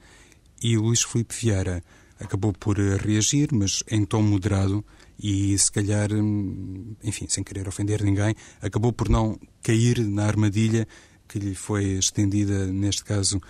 E 0.61 0.77
Luís 0.77 1.01
Filipe 1.03 1.33
Vieira 1.35 1.83
acabou 2.19 2.53
por 2.53 2.77
reagir, 2.77 3.49
mas 3.51 3.81
em 3.89 4.05
tom 4.05 4.21
moderado 4.21 4.85
e 5.21 5.57
se 5.57 5.71
calhar, 5.71 6.13
hum, 6.13 6.95
enfim, 7.03 7.27
sem 7.27 7.43
querer 7.43 7.67
ofender 7.67 8.03
ninguém, 8.03 8.33
acabou 8.61 8.93
por 8.93 9.09
não 9.09 9.37
cair 9.61 9.99
na 9.99 10.25
armadilha 10.25 10.87
que 11.27 11.37
lhe 11.37 11.53
foi 11.53 11.97
estendida, 11.97 12.65
neste 12.67 13.03
caso, 13.03 13.41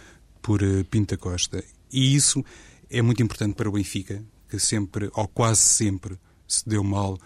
por 0.41 0.61
eh, 0.63 0.83
Pinta 0.83 1.15
Costa. 1.15 1.63
E 1.91 2.15
isso 2.15 2.43
é 2.89 3.01
muito 3.01 3.21
importante 3.21 3.55
para 3.55 3.69
o 3.69 3.71
Benfica, 3.71 4.23
que 4.49 4.59
sempre, 4.59 5.09
ou 5.13 5.27
quase 5.27 5.61
sempre, 5.61 6.17
se 6.47 6.67
deu 6.67 6.83
mal 6.83 7.17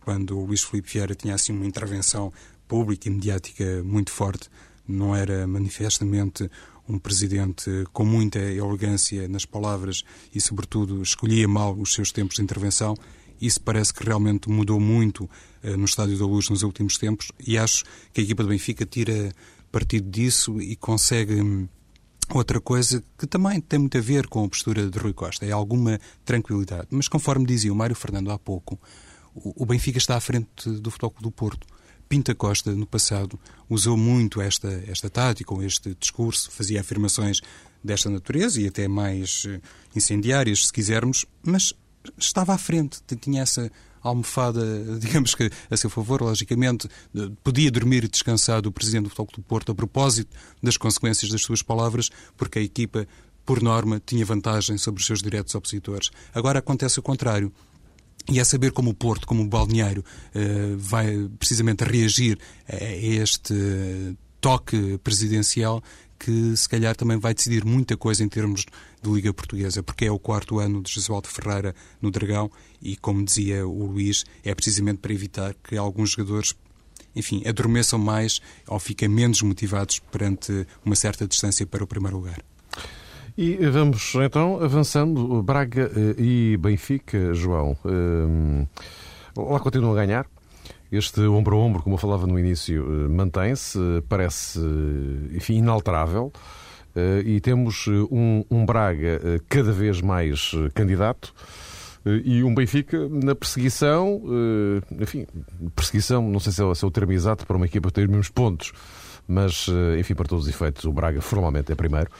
quando 0.00 0.38
o 0.38 0.44
Luís 0.44 0.62
Filipe 0.62 0.92
Vieira 0.92 1.14
tinha 1.14 1.34
assim 1.34 1.52
uma 1.52 1.66
intervenção 1.66 2.32
pública 2.66 3.08
e 3.08 3.10
mediática 3.10 3.82
muito 3.84 4.10
forte. 4.10 4.48
Não 4.86 5.14
era 5.14 5.46
manifestamente 5.46 6.50
um 6.88 6.98
presidente 6.98 7.70
com 7.92 8.04
muita 8.04 8.38
elegância 8.38 9.28
nas 9.28 9.44
palavras 9.44 10.02
e, 10.34 10.40
sobretudo, 10.40 11.02
escolhia 11.02 11.46
mal 11.46 11.74
os 11.78 11.94
seus 11.94 12.10
tempos 12.10 12.36
de 12.36 12.42
intervenção. 12.42 12.96
Isso 13.40 13.60
parece 13.60 13.92
que 13.92 14.04
realmente 14.04 14.48
mudou 14.48 14.78
muito 14.78 15.24
uh, 15.24 15.76
no 15.76 15.84
Estádio 15.84 16.18
da 16.18 16.24
Luz 16.24 16.48
nos 16.48 16.62
últimos 16.62 16.96
tempos 16.96 17.32
e 17.44 17.58
acho 17.58 17.84
que 18.12 18.20
a 18.20 18.24
equipa 18.24 18.42
do 18.42 18.48
Benfica 18.48 18.86
tira 18.86 19.32
partido 19.70 20.08
disso 20.08 20.60
e 20.60 20.76
consegue 20.76 21.40
hum, 21.40 21.66
outra 22.30 22.60
coisa 22.60 23.02
que 23.18 23.26
também 23.26 23.60
tem 23.60 23.78
muito 23.78 23.98
a 23.98 24.00
ver 24.00 24.28
com 24.28 24.44
a 24.44 24.48
postura 24.48 24.88
de 24.88 24.98
Rui 24.98 25.12
Costa, 25.12 25.44
é 25.44 25.50
alguma 25.50 25.98
tranquilidade. 26.24 26.88
Mas 26.90 27.08
conforme 27.08 27.46
dizia 27.46 27.72
o 27.72 27.76
Mário 27.76 27.96
Fernando 27.96 28.30
há 28.30 28.38
pouco, 28.38 28.78
o 29.34 29.64
Benfica 29.64 29.98
está 29.98 30.16
à 30.16 30.20
frente 30.20 30.68
do 30.68 30.90
Futebol 30.90 31.14
do 31.20 31.30
Porto. 31.30 31.66
Pinta 32.08 32.34
Costa, 32.34 32.72
no 32.72 32.86
passado, 32.86 33.40
usou 33.70 33.96
muito 33.96 34.40
esta, 34.40 34.68
esta 34.86 35.08
tática 35.08 35.54
ou 35.54 35.62
este 35.62 35.96
discurso, 35.98 36.50
fazia 36.50 36.80
afirmações 36.80 37.40
desta 37.82 38.10
natureza 38.10 38.60
e 38.60 38.66
até 38.66 38.86
mais 38.86 39.44
eh, 39.48 39.60
incendiárias, 39.96 40.66
se 40.66 40.72
quisermos, 40.72 41.24
mas 41.42 41.72
estava 42.18 42.52
à 42.52 42.58
frente, 42.58 43.00
tinha 43.18 43.42
essa 43.42 43.70
almofada, 44.02 44.62
digamos 45.00 45.34
que 45.34 45.50
a 45.70 45.76
seu 45.76 45.88
favor, 45.88 46.20
logicamente, 46.20 46.88
podia 47.42 47.70
dormir 47.70 48.06
descansado 48.08 48.68
o 48.68 48.72
Presidente 48.72 49.04
do 49.04 49.10
Futebol 49.10 49.28
do 49.36 49.42
Porto 49.42 49.72
a 49.72 49.74
propósito 49.74 50.36
das 50.62 50.76
consequências 50.76 51.30
das 51.30 51.42
suas 51.42 51.62
palavras, 51.62 52.10
porque 52.36 52.58
a 52.58 52.62
equipa, 52.62 53.06
por 53.44 53.62
norma, 53.62 54.00
tinha 54.04 54.24
vantagem 54.24 54.76
sobre 54.76 55.00
os 55.00 55.06
seus 55.06 55.22
diretos 55.22 55.54
opositores. 55.54 56.10
Agora 56.34 56.58
acontece 56.58 57.00
o 57.00 57.02
contrário. 57.02 57.52
E 58.30 58.38
é 58.38 58.44
saber 58.44 58.72
como 58.72 58.90
o 58.90 58.94
Porto, 58.94 59.26
como 59.26 59.42
o 59.42 59.46
balneário, 59.46 60.04
eh, 60.34 60.74
vai 60.76 61.28
precisamente 61.38 61.84
reagir 61.84 62.38
a 62.68 62.84
este 62.84 63.54
toque 64.40 64.98
presidencial 64.98 65.82
que 66.18 66.56
se 66.56 66.68
calhar 66.68 66.94
também 66.94 67.18
vai 67.18 67.34
decidir 67.34 67.64
muita 67.64 67.96
coisa 67.96 68.22
em 68.22 68.28
termos 68.28 68.64
de 69.02 69.10
Liga 69.10 69.34
Portuguesa, 69.34 69.82
porque 69.82 70.04
é 70.04 70.10
o 70.10 70.20
quarto 70.20 70.60
ano 70.60 70.80
de 70.80 70.92
Josualdo 70.92 71.26
Ferreira 71.26 71.74
no 72.00 72.12
Dragão 72.12 72.48
e, 72.80 72.96
como 72.96 73.24
dizia 73.24 73.66
o 73.66 73.86
Luís, 73.86 74.24
é 74.44 74.54
precisamente 74.54 74.98
para 74.98 75.12
evitar 75.12 75.52
que 75.54 75.76
alguns 75.76 76.10
jogadores 76.10 76.54
enfim, 77.14 77.42
adormeçam 77.46 77.98
mais 77.98 78.40
ou 78.66 78.78
fiquem 78.78 79.08
menos 79.08 79.42
motivados 79.42 79.98
perante 80.10 80.66
uma 80.84 80.94
certa 80.94 81.26
distância 81.26 81.66
para 81.66 81.84
o 81.84 81.86
primeiro 81.86 82.16
lugar. 82.16 82.40
E 83.36 83.56
vamos 83.66 84.14
então 84.14 84.62
avançando. 84.62 85.42
Braga 85.42 85.90
eh, 85.96 86.22
e 86.22 86.56
Benfica, 86.58 87.32
João. 87.32 87.76
Eh, 87.84 88.66
lá 89.36 89.58
continuam 89.58 89.92
a 89.92 89.96
ganhar. 89.96 90.26
Este 90.90 91.22
ombro 91.22 91.56
a 91.56 91.58
ombro, 91.58 91.82
como 91.82 91.94
eu 91.94 91.98
falava 91.98 92.26
no 92.26 92.38
início, 92.38 92.84
eh, 92.84 93.08
mantém-se, 93.08 93.78
parece, 94.08 94.60
enfim, 95.34 95.56
inalterável. 95.56 96.30
E 97.24 97.40
temos 97.40 97.86
um, 97.88 98.44
um 98.50 98.66
Braga 98.66 99.18
cada 99.48 99.72
vez 99.72 100.02
mais 100.02 100.52
candidato 100.74 101.32
e 102.04 102.44
um 102.44 102.54
Benfica 102.54 103.08
na 103.08 103.34
perseguição, 103.34 104.20
enfim, 105.00 105.26
perseguição, 105.74 106.28
não 106.28 106.38
sei 106.38 106.52
se 106.52 106.60
é, 106.60 106.64
o 106.66 106.90
termo 106.90 107.12
exato 107.12 107.46
para 107.46 107.56
uma 107.56 107.64
equipa 107.64 107.90
ter 107.90 108.02
os 108.02 108.08
mesmos 108.08 108.28
pontos, 108.28 108.72
mas, 109.26 109.68
enfim, 109.98 110.14
para 110.14 110.26
todos 110.26 110.44
os 110.44 110.50
efeitos, 110.54 110.84
o 110.84 110.92
Braga 110.92 111.22
formalmente 111.22 111.72
é 111.72 111.74
primeiro. 111.74 112.10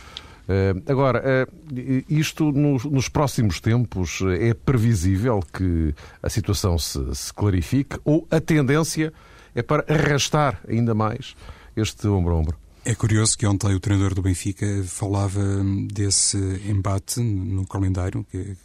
Eh, 0.49 0.75
agora, 0.87 1.23
eh, 1.25 2.05
isto 2.09 2.51
nos, 2.51 3.09
próximos 3.09 3.61
tempos 3.61 4.21
eh, 4.23 4.49
é 4.49 4.55
previsível 4.55 5.41
que 5.53 5.95
a 6.23 6.29
situação 6.29 6.79
se, 6.79 6.99
se 7.15 7.33
clarifique 7.33 7.99
ou 8.05 8.27
a 8.31 8.41
tendência 8.41 9.13
é 9.55 9.63
para 9.63 9.85
arrastar 9.89 10.61
ainda 10.69 10.95
mais 10.95 11.37
este 11.77 12.09
ombro 12.09 12.35
a 12.35 12.39
ombro? 12.39 12.63
É 12.85 12.97
curioso 12.97 13.39
que 13.39 13.47
ontem 13.47 13.73
o 13.73 13.79
treinador 13.79 14.13
do 14.13 14.23
Benfica 14.23 14.67
falava 14.85 15.41
desse 15.87 16.37
embate 16.67 17.21
no 17.21 17.65
calendário, 17.65 18.27
que, 18.29 18.57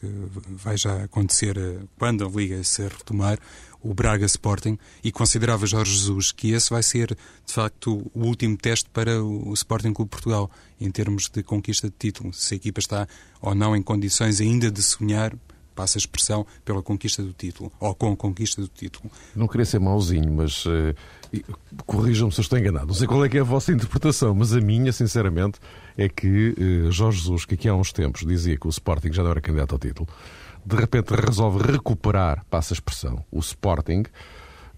vai 0.50 0.76
já 0.76 1.04
acontecer 1.04 1.56
quando 2.00 2.26
a 2.26 2.30
Liga 2.30 2.64
se 2.64 2.82
retomar, 2.82 3.38
o 3.80 3.94
Braga 3.94 4.26
Sporting, 4.26 4.76
e 5.04 5.12
considerava 5.12 5.68
Jorge 5.68 5.94
Jesus 5.94 6.32
que 6.32 6.52
esse 6.52 6.72
vai 6.72 6.82
ser, 6.82 7.16
de 7.46 7.54
facto, 7.54 8.10
o 8.12 8.26
último 8.26 8.58
teste 8.58 8.90
para 8.90 9.22
o 9.24 9.54
Sporting 9.54 9.94
Clube 9.94 10.10
Portugal, 10.10 10.50
em 10.80 10.92
termos 10.92 11.30
de 11.30 11.44
conquista 11.44 11.88
de 11.88 11.96
título. 11.98 12.34
Se 12.34 12.54
a 12.54 12.58
equipa 12.58 12.80
está 12.80 13.08
ou 13.42 13.56
não 13.56 13.76
em 13.76 13.82
condições 13.82 14.42
ainda 14.42 14.72
de 14.72 14.82
sonhar 14.82 15.34
passa 15.78 16.00
a 16.00 16.00
expressão, 16.00 16.44
pela 16.66 16.82
conquista 16.82 17.22
do 17.22 17.32
título, 17.32 17.72
ou 17.80 17.94
com 17.94 18.12
a 18.12 18.18
conquista 18.18 18.60
do 18.60 18.68
título. 18.68 19.12
Não 19.36 19.48
queria 19.48 19.64
ser 19.64 19.80
mauzinho, 19.80 20.34
mas 20.34 20.66
uh, 20.66 20.96
corrijam-me 21.86 22.34
se 22.34 22.40
eu 22.40 22.42
estou 22.42 22.58
enganado. 22.58 22.88
Não 22.88 22.96
sei 22.96 23.06
qual 23.06 23.24
é 23.24 23.30
é 23.32 23.40
a 23.40 23.44
vossa 23.44 23.72
interpretação, 23.72 24.34
mas 24.34 24.54
a 24.54 24.60
minha, 24.60 24.92
sinceramente, 24.92 25.60
é 25.96 26.10
que 26.10 26.56
uh, 26.58 26.92
Jorge 26.92 27.20
Jesus, 27.20 27.46
que 27.46 27.54
aqui 27.54 27.70
há 27.70 27.76
uns 27.76 27.94
tempos 27.94 28.26
dizia 28.26 28.58
que 28.58 28.66
o 28.66 28.72
Sporting 28.72 29.14
já 29.14 29.22
não 29.22 29.30
era 29.30 29.40
candidato 29.40 29.74
ao 29.74 29.80
título, 29.80 30.10
de 30.66 30.76
repente 30.76 31.14
resolve 31.14 31.72
recuperar, 31.72 32.44
passa 32.50 32.74
a 32.74 32.76
expressão, 32.76 33.24
o 33.32 33.40
Sporting 33.40 34.04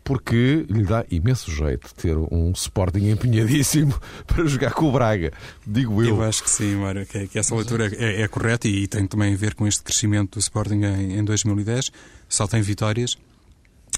porque 0.10 0.66
lhe 0.68 0.82
dá 0.82 1.06
imenso 1.12 1.52
jeito 1.52 1.94
ter 1.94 2.18
um 2.18 2.52
Sporting 2.54 3.12
empenhadíssimo 3.12 3.94
para 4.26 4.44
jogar 4.48 4.74
com 4.74 4.90
o 4.90 4.92
Braga, 4.92 5.32
digo 5.68 6.02
eu. 6.02 6.16
Eu 6.16 6.24
acho 6.24 6.42
que 6.44 6.50
sim, 6.50 6.78
Mário, 6.78 7.06
que, 7.06 7.28
que 7.28 7.38
essa 7.38 7.54
leitura 7.54 7.92
é, 7.96 8.24
é, 8.24 8.28
correta 8.28 8.68
e 8.68 8.88
tem 8.88 9.06
também 9.06 9.36
a 9.36 9.38
ver 9.38 9.54
com 9.54 9.68
este 9.68 9.84
crescimento 9.84 10.32
do 10.32 10.40
Sporting 10.40 10.82
em, 10.82 11.20
em 11.20 11.24
2010. 11.24 11.92
Só 12.28 12.48
tem 12.48 12.60
vitórias, 12.60 13.20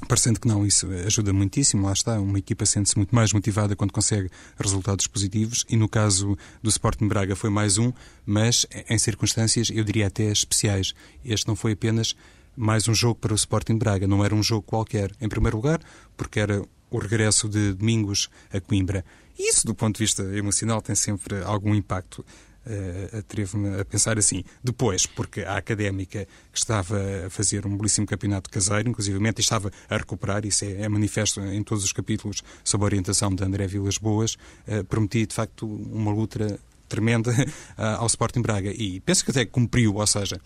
Parecendo 0.08 0.40
que 0.40 0.48
não, 0.48 0.66
isso 0.66 0.88
ajuda 1.06 1.32
muitíssimo, 1.32 1.86
lá 1.86 1.94
está, 1.94 2.20
uma 2.20 2.40
equipa 2.40 2.66
sente-se 2.66 2.98
muito 2.98 3.14
mais 3.14 3.32
motivada 3.32 3.76
quando 3.76 3.94
consegue 3.94 4.30
resultados 4.60 5.06
positivos 5.06 5.64
e 5.70 5.78
no 5.78 5.88
caso 5.88 6.36
do 6.62 6.70
Sporting 6.70 7.08
Braga 7.08 7.36
foi 7.36 7.52
mais 7.52 7.78
um, 7.78 7.94
mas 8.26 8.66
em 8.90 8.98
circunstâncias, 8.98 9.70
eu 9.70 9.84
diria 9.84 10.08
até 10.08 10.24
especiais. 10.24 10.94
Este 11.24 11.48
não 11.48 11.56
foi 11.56 11.74
apenas 11.74 12.16
mais 12.62 12.88
um 12.88 12.94
jogo 12.94 13.16
para 13.16 13.34
o 13.34 13.36
Sporting 13.36 13.76
Braga, 13.76 14.06
não 14.06 14.24
era 14.24 14.36
um 14.36 14.44
jogo 14.44 14.62
qualquer. 14.62 15.12
Em 15.20 15.28
primeiro 15.28 15.58
lugar, 15.58 15.82
porque 16.16 16.40
era 16.40 16.64
o 16.92 17.00
regresso 17.00 17.50
de 17.50 17.74
Domingos 17.74 18.30
a 18.54 18.62
Coimbra. 18.62 19.04
E 19.38 19.50
isso, 19.50 19.66
do 19.66 19.74
ponto 19.74 19.96
de 19.98 20.04
vista 20.04 20.22
emocional, 20.22 20.80
tem 20.80 20.94
sempre 20.94 21.42
algum 21.44 21.74
impacto. 21.74 22.24
Uh, 22.64 23.18
Atrevo-me 23.18 23.80
a 23.80 23.84
pensar 23.84 24.20
assim. 24.20 24.44
Depois, 24.64 25.08
porque 25.08 25.42
a 25.42 25.58
académica 25.58 26.28
que 26.52 26.60
estava 26.60 27.02
a 27.26 27.30
fazer 27.32 27.66
um 27.66 27.76
belíssimo 27.76 28.06
campeonato 28.06 28.52
caseiro, 28.52 28.88
inclusive 28.88 29.18
estava 29.40 29.72
a 29.90 29.98
recuperar, 29.98 30.46
isso 30.46 30.64
é, 30.64 30.84
é, 30.84 30.88
manifesto 30.88 31.42
em 31.42 31.64
todos 31.64 31.84
os 31.84 31.92
capítulos 31.92 32.44
sob 32.64 32.84
a 32.84 32.86
orientação 32.86 33.34
de 33.34 33.44
André 33.44 33.66
Vilas 33.66 33.98
Boas, 33.98 34.36
uh, 34.68 34.84
prometia 34.84 35.26
de 35.26 35.34
facto 35.34 35.66
uma 35.66 36.12
luta 36.12 36.60
tremenda 36.88 37.32
uh, 37.32 37.82
ao 37.98 38.06
Sporting 38.06 38.44
Braga. 38.44 38.70
E 38.70 39.00
penso 39.00 39.26
que 39.26 39.32
até 39.32 39.44
cumpriu, 39.44 39.96
ou 39.96 40.06
seja, 40.06 40.40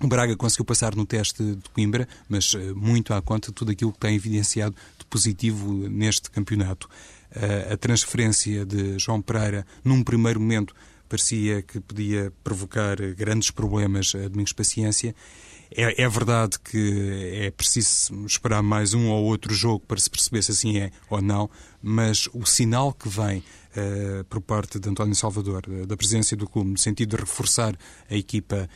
o 0.00 0.06
Braga 0.06 0.36
conseguiu 0.36 0.64
passar 0.64 0.94
no 0.94 1.04
teste 1.04 1.42
de 1.42 1.70
Coimbra, 1.70 2.08
mas 2.28 2.54
uh, 2.54 2.76
muito 2.76 3.12
à 3.12 3.20
conta 3.20 3.48
de 3.48 3.54
tudo 3.54 3.72
aquilo 3.72 3.92
que 3.92 3.98
tem 3.98 4.14
evidenciado 4.14 4.74
de 4.98 5.04
positivo 5.06 5.88
neste 5.88 6.30
campeonato. 6.30 6.88
Uh, 7.32 7.72
a 7.72 7.76
transferência 7.76 8.64
de 8.64 8.98
João 8.98 9.20
Pereira, 9.20 9.66
num 9.84 10.02
primeiro 10.04 10.40
momento, 10.40 10.74
parecia 11.08 11.62
que 11.62 11.80
podia 11.80 12.32
provocar 12.44 12.96
grandes 13.14 13.50
problemas 13.50 14.14
a 14.14 14.28
Domingos 14.28 14.52
Paciência. 14.52 15.14
É, 15.70 16.02
é, 16.02 16.08
verdade 16.08 16.58
que 16.60 17.30
é 17.34 17.50
preciso 17.50 18.24
esperar 18.24 18.62
mais 18.62 18.94
um 18.94 19.08
ou 19.08 19.24
outro 19.24 19.52
jogo 19.52 19.80
para 19.80 19.98
se 19.98 20.08
perceber 20.08 20.42
se 20.42 20.52
assim 20.52 20.78
é 20.78 20.90
ou 21.10 21.20
não, 21.20 21.50
mas 21.82 22.28
o 22.32 22.46
sinal 22.46 22.92
que 22.92 23.08
vem 23.08 23.38
uh, 23.40 24.24
por 24.24 24.40
parte 24.40 24.78
de 24.78 24.88
António 24.88 25.14
Salvador, 25.14 25.62
da 25.86 25.96
presidência 25.96 26.36
do 26.36 26.48
clube, 26.48 26.70
no 26.70 26.78
sentido 26.78 27.16
de 27.16 27.22
reforçar 27.22 27.76
a 28.08 28.14
equipa 28.14 28.68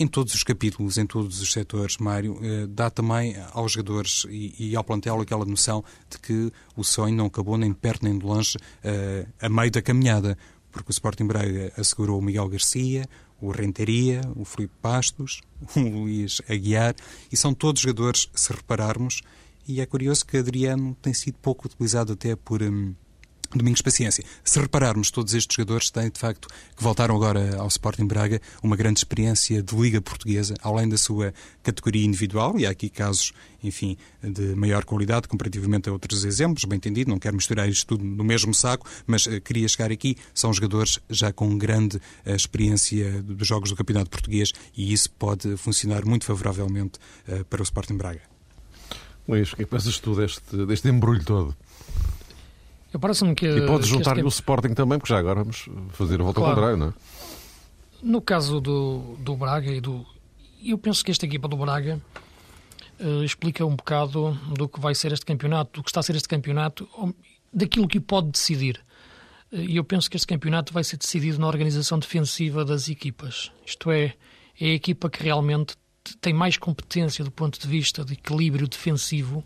em 0.00 0.06
todos 0.06 0.32
os 0.34 0.42
capítulos, 0.42 0.96
em 0.96 1.04
todos 1.04 1.42
os 1.42 1.52
setores, 1.52 1.98
Mário, 1.98 2.38
eh, 2.42 2.66
dá 2.66 2.88
também 2.88 3.36
aos 3.52 3.72
jogadores 3.72 4.26
e, 4.30 4.74
ao 4.74 4.82
plantel 4.82 5.20
aquela 5.20 5.44
noção 5.44 5.84
de 6.08 6.18
que 6.18 6.50
o 6.74 6.82
sonho 6.82 7.14
não 7.14 7.26
acabou 7.26 7.58
nem 7.58 7.70
de 7.70 7.76
perto 7.76 8.04
nem 8.04 8.18
de 8.18 8.24
longe 8.24 8.56
eh, 8.82 9.26
a 9.38 9.48
meio 9.50 9.70
da 9.70 9.82
caminhada, 9.82 10.38
porque 10.72 10.90
o 10.90 10.92
Sporting 10.92 11.26
Braga 11.26 11.70
assegurou 11.76 12.18
o 12.18 12.22
Miguel 12.22 12.48
Garcia, 12.48 13.06
o 13.42 13.50
Renteria, 13.50 14.22
o 14.34 14.46
Felipe 14.46 14.72
Pastos, 14.80 15.42
o 15.76 15.80
Luís 15.80 16.40
Aguiar, 16.48 16.94
e 17.30 17.36
são 17.36 17.52
todos 17.52 17.82
jogadores, 17.82 18.30
se 18.34 18.54
repararmos, 18.54 19.20
e 19.68 19.82
é 19.82 19.86
curioso 19.86 20.24
que 20.24 20.38
Adriano 20.38 20.96
tem 21.02 21.12
sido 21.12 21.36
pouco 21.42 21.66
utilizado 21.66 22.14
até 22.14 22.34
por 22.34 22.62
hum, 22.62 22.94
Domingos 23.58 23.82
Paciência. 23.82 24.24
Se 24.44 24.60
repararmos, 24.60 25.10
todos 25.10 25.34
estes 25.34 25.56
jogadores 25.56 25.90
têm, 25.90 26.08
de 26.08 26.18
facto, 26.18 26.48
que 26.76 26.82
voltaram 26.82 27.16
agora 27.16 27.56
ao 27.56 27.66
Sporting 27.66 28.06
Braga, 28.06 28.40
uma 28.62 28.76
grande 28.76 29.00
experiência 29.00 29.62
de 29.62 29.74
Liga 29.74 30.00
Portuguesa, 30.00 30.54
além 30.62 30.88
da 30.88 30.96
sua 30.96 31.34
categoria 31.62 32.04
individual, 32.04 32.58
e 32.58 32.66
há 32.66 32.70
aqui 32.70 32.88
casos, 32.88 33.32
enfim, 33.62 33.96
de 34.22 34.54
maior 34.54 34.84
qualidade 34.84 35.26
comparativamente 35.28 35.88
a 35.88 35.92
outros 35.92 36.24
exemplos, 36.24 36.64
bem 36.64 36.76
entendido, 36.76 37.10
não 37.10 37.18
quero 37.18 37.34
misturar 37.34 37.68
isto 37.68 37.86
tudo 37.86 38.04
no 38.04 38.22
mesmo 38.22 38.54
saco, 38.54 38.88
mas 39.06 39.26
uh, 39.26 39.40
queria 39.40 39.66
chegar 39.68 39.90
aqui, 39.90 40.16
são 40.32 40.52
jogadores 40.52 40.98
já 41.08 41.32
com 41.32 41.58
grande 41.58 41.96
uh, 41.96 42.30
experiência 42.34 43.22
dos 43.22 43.46
jogos 43.46 43.70
do 43.70 43.76
Campeonato 43.76 44.10
Português 44.10 44.52
e 44.76 44.92
isso 44.92 45.10
pode 45.10 45.56
funcionar 45.56 46.04
muito 46.04 46.24
favoravelmente 46.24 46.98
uh, 47.28 47.44
para 47.46 47.60
o 47.60 47.64
Sporting 47.64 47.96
Braga. 47.96 48.22
Luís, 49.28 49.52
o 49.52 49.56
que 49.56 49.62
é 49.62 49.64
que 49.64 49.70
pensas 49.70 49.98
tu 49.98 50.14
deste, 50.14 50.66
deste 50.66 50.88
embrulho 50.88 51.24
todo? 51.24 51.56
Eu 52.92 52.98
parece-me 52.98 53.34
que. 53.34 53.46
E 53.46 53.66
pode 53.66 53.86
juntar-lhe 53.86 54.22
o 54.22 54.28
Sporting 54.28 54.74
também, 54.74 54.98
porque 54.98 55.12
já 55.12 55.18
agora 55.18 55.40
vamos 55.40 55.68
fazer 55.90 56.20
a 56.20 56.24
volta 56.24 56.40
claro. 56.40 56.50
ao 56.50 56.56
contrário, 56.56 56.76
não 56.76 56.88
é? 56.88 56.92
No 58.02 58.20
caso 58.20 58.60
do, 58.60 59.16
do 59.18 59.36
Braga 59.36 59.70
e 59.70 59.80
do. 59.80 60.04
Eu 60.64 60.78
penso 60.78 61.04
que 61.04 61.10
esta 61.10 61.24
equipa 61.24 61.48
do 61.48 61.56
Braga 61.56 62.00
uh, 62.98 63.24
explica 63.24 63.64
um 63.64 63.76
bocado 63.76 64.32
do 64.54 64.68
que 64.68 64.80
vai 64.80 64.94
ser 64.94 65.12
este 65.12 65.24
campeonato, 65.24 65.80
do 65.80 65.84
que 65.84 65.90
está 65.90 66.00
a 66.00 66.02
ser 66.02 66.16
este 66.16 66.28
campeonato, 66.28 66.88
daquilo 67.52 67.88
que 67.88 68.00
pode 68.00 68.30
decidir. 68.30 68.80
Eh, 69.52 69.64
e 69.70 69.76
eu 69.76 69.84
penso 69.84 70.10
que 70.10 70.16
este 70.16 70.26
campeonato 70.26 70.72
vai 70.72 70.84
ser 70.84 70.96
decidido 70.96 71.38
na 71.38 71.46
organização 71.46 71.98
defensiva 71.98 72.64
das 72.64 72.88
equipas. 72.88 73.50
Isto 73.64 73.90
é, 73.90 74.14
é 74.60 74.66
a 74.66 74.74
equipa 74.74 75.08
que 75.08 75.22
realmente 75.22 75.76
tem 76.20 76.32
mais 76.32 76.56
competência 76.56 77.24
do 77.24 77.30
ponto 77.30 77.58
de 77.58 77.66
vista 77.66 78.04
de 78.04 78.14
equilíbrio 78.14 78.68
defensivo 78.68 79.44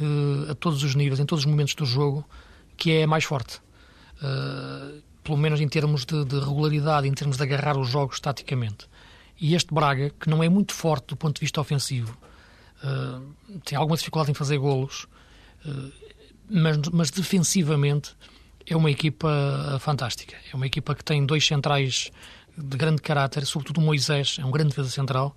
uh, 0.00 0.50
a 0.50 0.54
todos 0.54 0.82
os 0.82 0.94
níveis, 0.94 1.20
em 1.20 1.26
todos 1.26 1.44
os 1.44 1.50
momentos 1.50 1.74
do 1.74 1.84
jogo, 1.84 2.26
que 2.82 2.90
é 2.90 3.06
mais 3.06 3.22
forte. 3.22 3.60
Uh, 4.20 5.00
pelo 5.22 5.38
menos 5.38 5.60
em 5.60 5.68
termos 5.68 6.04
de, 6.04 6.24
de, 6.24 6.36
regularidade, 6.40 7.06
em 7.06 7.12
termos 7.12 7.36
de 7.36 7.42
agarrar 7.44 7.78
os 7.78 7.88
jogos 7.88 8.18
taticamente. 8.18 8.88
E 9.40 9.54
este 9.54 9.72
Braga, 9.72 10.10
que 10.10 10.28
não 10.28 10.42
é 10.42 10.48
muito 10.48 10.74
forte 10.74 11.06
do 11.06 11.16
ponto 11.16 11.36
de 11.36 11.42
vista 11.42 11.60
ofensivo, 11.60 12.18
uh, 12.82 13.60
tem 13.64 13.78
alguma 13.78 13.96
dificuldade 13.96 14.32
em 14.32 14.34
fazer 14.34 14.58
golos, 14.58 15.06
uh, 15.64 15.92
mas, 16.50 16.76
mas, 16.92 17.10
defensivamente 17.12 18.16
é 18.66 18.76
uma 18.76 18.90
equipa 18.90 19.78
fantástica. 19.78 20.36
É 20.52 20.56
uma 20.56 20.66
equipa 20.66 20.92
que 20.92 21.04
tem 21.04 21.24
dois 21.24 21.46
centrais 21.46 22.10
de 22.58 22.76
grande 22.76 23.00
caráter, 23.00 23.46
sobretudo 23.46 23.78
o 23.78 23.80
Moisés, 23.80 24.38
é 24.40 24.44
um 24.44 24.50
grande 24.50 24.70
defesa 24.70 24.90
central, 24.90 25.36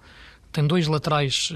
tem 0.52 0.66
dois 0.66 0.88
laterais 0.88 1.54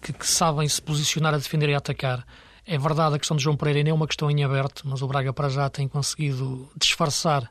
que, 0.00 0.12
que 0.12 0.26
sabem 0.26 0.68
se 0.68 0.80
posicionar 0.80 1.34
a 1.34 1.38
defender 1.38 1.68
e 1.68 1.74
a 1.74 1.78
atacar 1.78 2.24
é 2.66 2.78
verdade 2.78 3.14
a 3.14 3.18
questão 3.18 3.36
de 3.36 3.42
João 3.42 3.56
Pereira 3.56 3.82
nem 3.82 3.90
é 3.90 3.94
uma 3.94 4.06
questão 4.06 4.30
em 4.30 4.42
aberto, 4.42 4.82
mas 4.86 5.02
o 5.02 5.06
Braga 5.06 5.32
para 5.32 5.48
já 5.48 5.68
tem 5.68 5.86
conseguido 5.86 6.68
disfarçar 6.76 7.50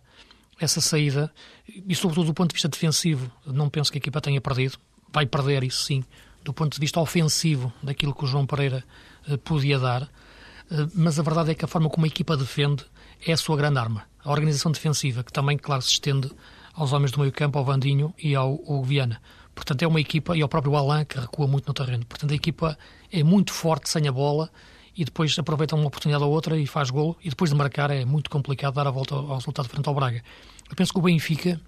essa 0.59 0.81
saída 0.81 1.31
e, 1.67 1.95
sobretudo, 1.95 2.27
do 2.27 2.33
ponto 2.33 2.49
de 2.49 2.53
vista 2.53 2.67
defensivo, 2.67 3.31
não 3.45 3.69
penso 3.69 3.91
que 3.91 3.97
a 3.97 3.99
equipa 3.99 4.21
tenha 4.21 4.41
perdido. 4.41 4.77
Vai 5.11 5.25
perder, 5.25 5.63
isso 5.63 5.83
sim, 5.83 6.03
do 6.43 6.53
ponto 6.53 6.73
de 6.73 6.79
vista 6.79 6.99
ofensivo 6.99 7.71
daquilo 7.81 8.13
que 8.13 8.23
o 8.23 8.27
João 8.27 8.45
Pereira 8.45 8.83
eh, 9.27 9.37
podia 9.37 9.77
dar. 9.77 10.03
Eh, 10.71 10.87
mas 10.95 11.19
a 11.19 11.23
verdade 11.23 11.51
é 11.51 11.55
que 11.55 11.63
a 11.63 11.67
forma 11.67 11.89
como 11.89 12.05
a 12.05 12.07
equipa 12.07 12.35
defende 12.35 12.83
é 13.25 13.33
a 13.33 13.37
sua 13.37 13.55
grande 13.55 13.77
arma. 13.77 14.05
A 14.23 14.31
organização 14.31 14.71
defensiva, 14.71 15.23
que 15.23 15.31
também, 15.31 15.57
claro, 15.57 15.81
se 15.81 15.91
estende 15.91 16.31
aos 16.73 16.91
homens 16.91 17.11
do 17.11 17.19
meio 17.19 17.31
campo, 17.31 17.59
ao 17.59 17.65
Vandinho 17.65 18.13
e 18.17 18.33
ao, 18.33 18.59
ao 18.67 18.83
Viana. 18.83 19.21
Portanto, 19.53 19.83
é 19.83 19.87
uma 19.87 20.01
equipa, 20.01 20.35
e 20.35 20.41
ao 20.41 20.49
próprio 20.49 20.75
Alain, 20.75 21.05
que 21.05 21.19
recua 21.19 21.45
muito 21.45 21.67
no 21.67 21.73
terreno. 21.73 22.03
Portanto, 22.05 22.31
a 22.31 22.35
equipa 22.35 22.77
é 23.11 23.23
muito 23.23 23.53
forte 23.53 23.89
sem 23.89 24.07
a 24.07 24.11
bola 24.11 24.49
e 24.95 25.03
depois 25.03 25.37
aproveita 25.37 25.75
uma 25.75 25.87
oportunidade 25.87 26.23
ou 26.23 26.31
outra 26.31 26.57
e 26.57 26.67
faz 26.67 26.89
golo, 26.89 27.17
e 27.23 27.29
depois 27.29 27.49
de 27.49 27.55
marcar 27.55 27.89
é 27.91 28.05
muito 28.05 28.29
complicado 28.29 28.75
dar 28.75 28.87
a 28.87 28.91
volta 28.91 29.15
ao 29.15 29.35
resultado 29.35 29.67
frente 29.67 29.87
ao 29.87 29.95
Braga. 29.95 30.23
Eu 30.69 30.75
penso 30.75 30.93
que 30.93 30.99
o 30.99 31.01
Benfica, 31.01 31.59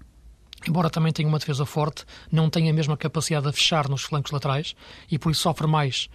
embora 0.66 0.88
também 0.88 1.12
tenha 1.12 1.28
uma 1.28 1.38
defesa 1.38 1.66
forte, 1.66 2.04
não 2.30 2.48
tem 2.48 2.70
a 2.70 2.72
mesma 2.72 2.96
capacidade 2.96 3.46
de 3.46 3.52
fechar 3.52 3.88
nos 3.88 4.02
flancos 4.02 4.30
laterais 4.30 4.74
e 5.10 5.18
por 5.18 5.30
isso 5.32 5.42
sofre 5.42 5.66
mais 5.66 6.08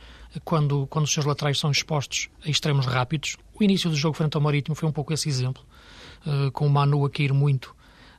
quando, 0.44 0.88
quando 0.88 1.06
os 1.06 1.14
seus 1.14 1.26
laterais 1.26 1.60
são 1.60 1.72
expostos 1.72 2.30
a 2.46 2.50
extremos 2.50 2.86
rápidos. 2.86 3.36
O 3.60 3.64
início 3.64 3.90
do 3.90 3.96
jogo 3.96 4.16
frente 4.16 4.36
ao 4.36 4.42
Marítimo 4.42 4.76
foi 4.76 4.88
um 4.88 4.92
pouco 4.92 5.14
esse 5.14 5.28
exemplo, 5.28 5.64
uh, 6.26 6.52
com 6.52 6.66
o 6.66 6.70
Manu 6.70 7.06
a 7.06 7.10
cair 7.10 7.34
muito 7.34 7.76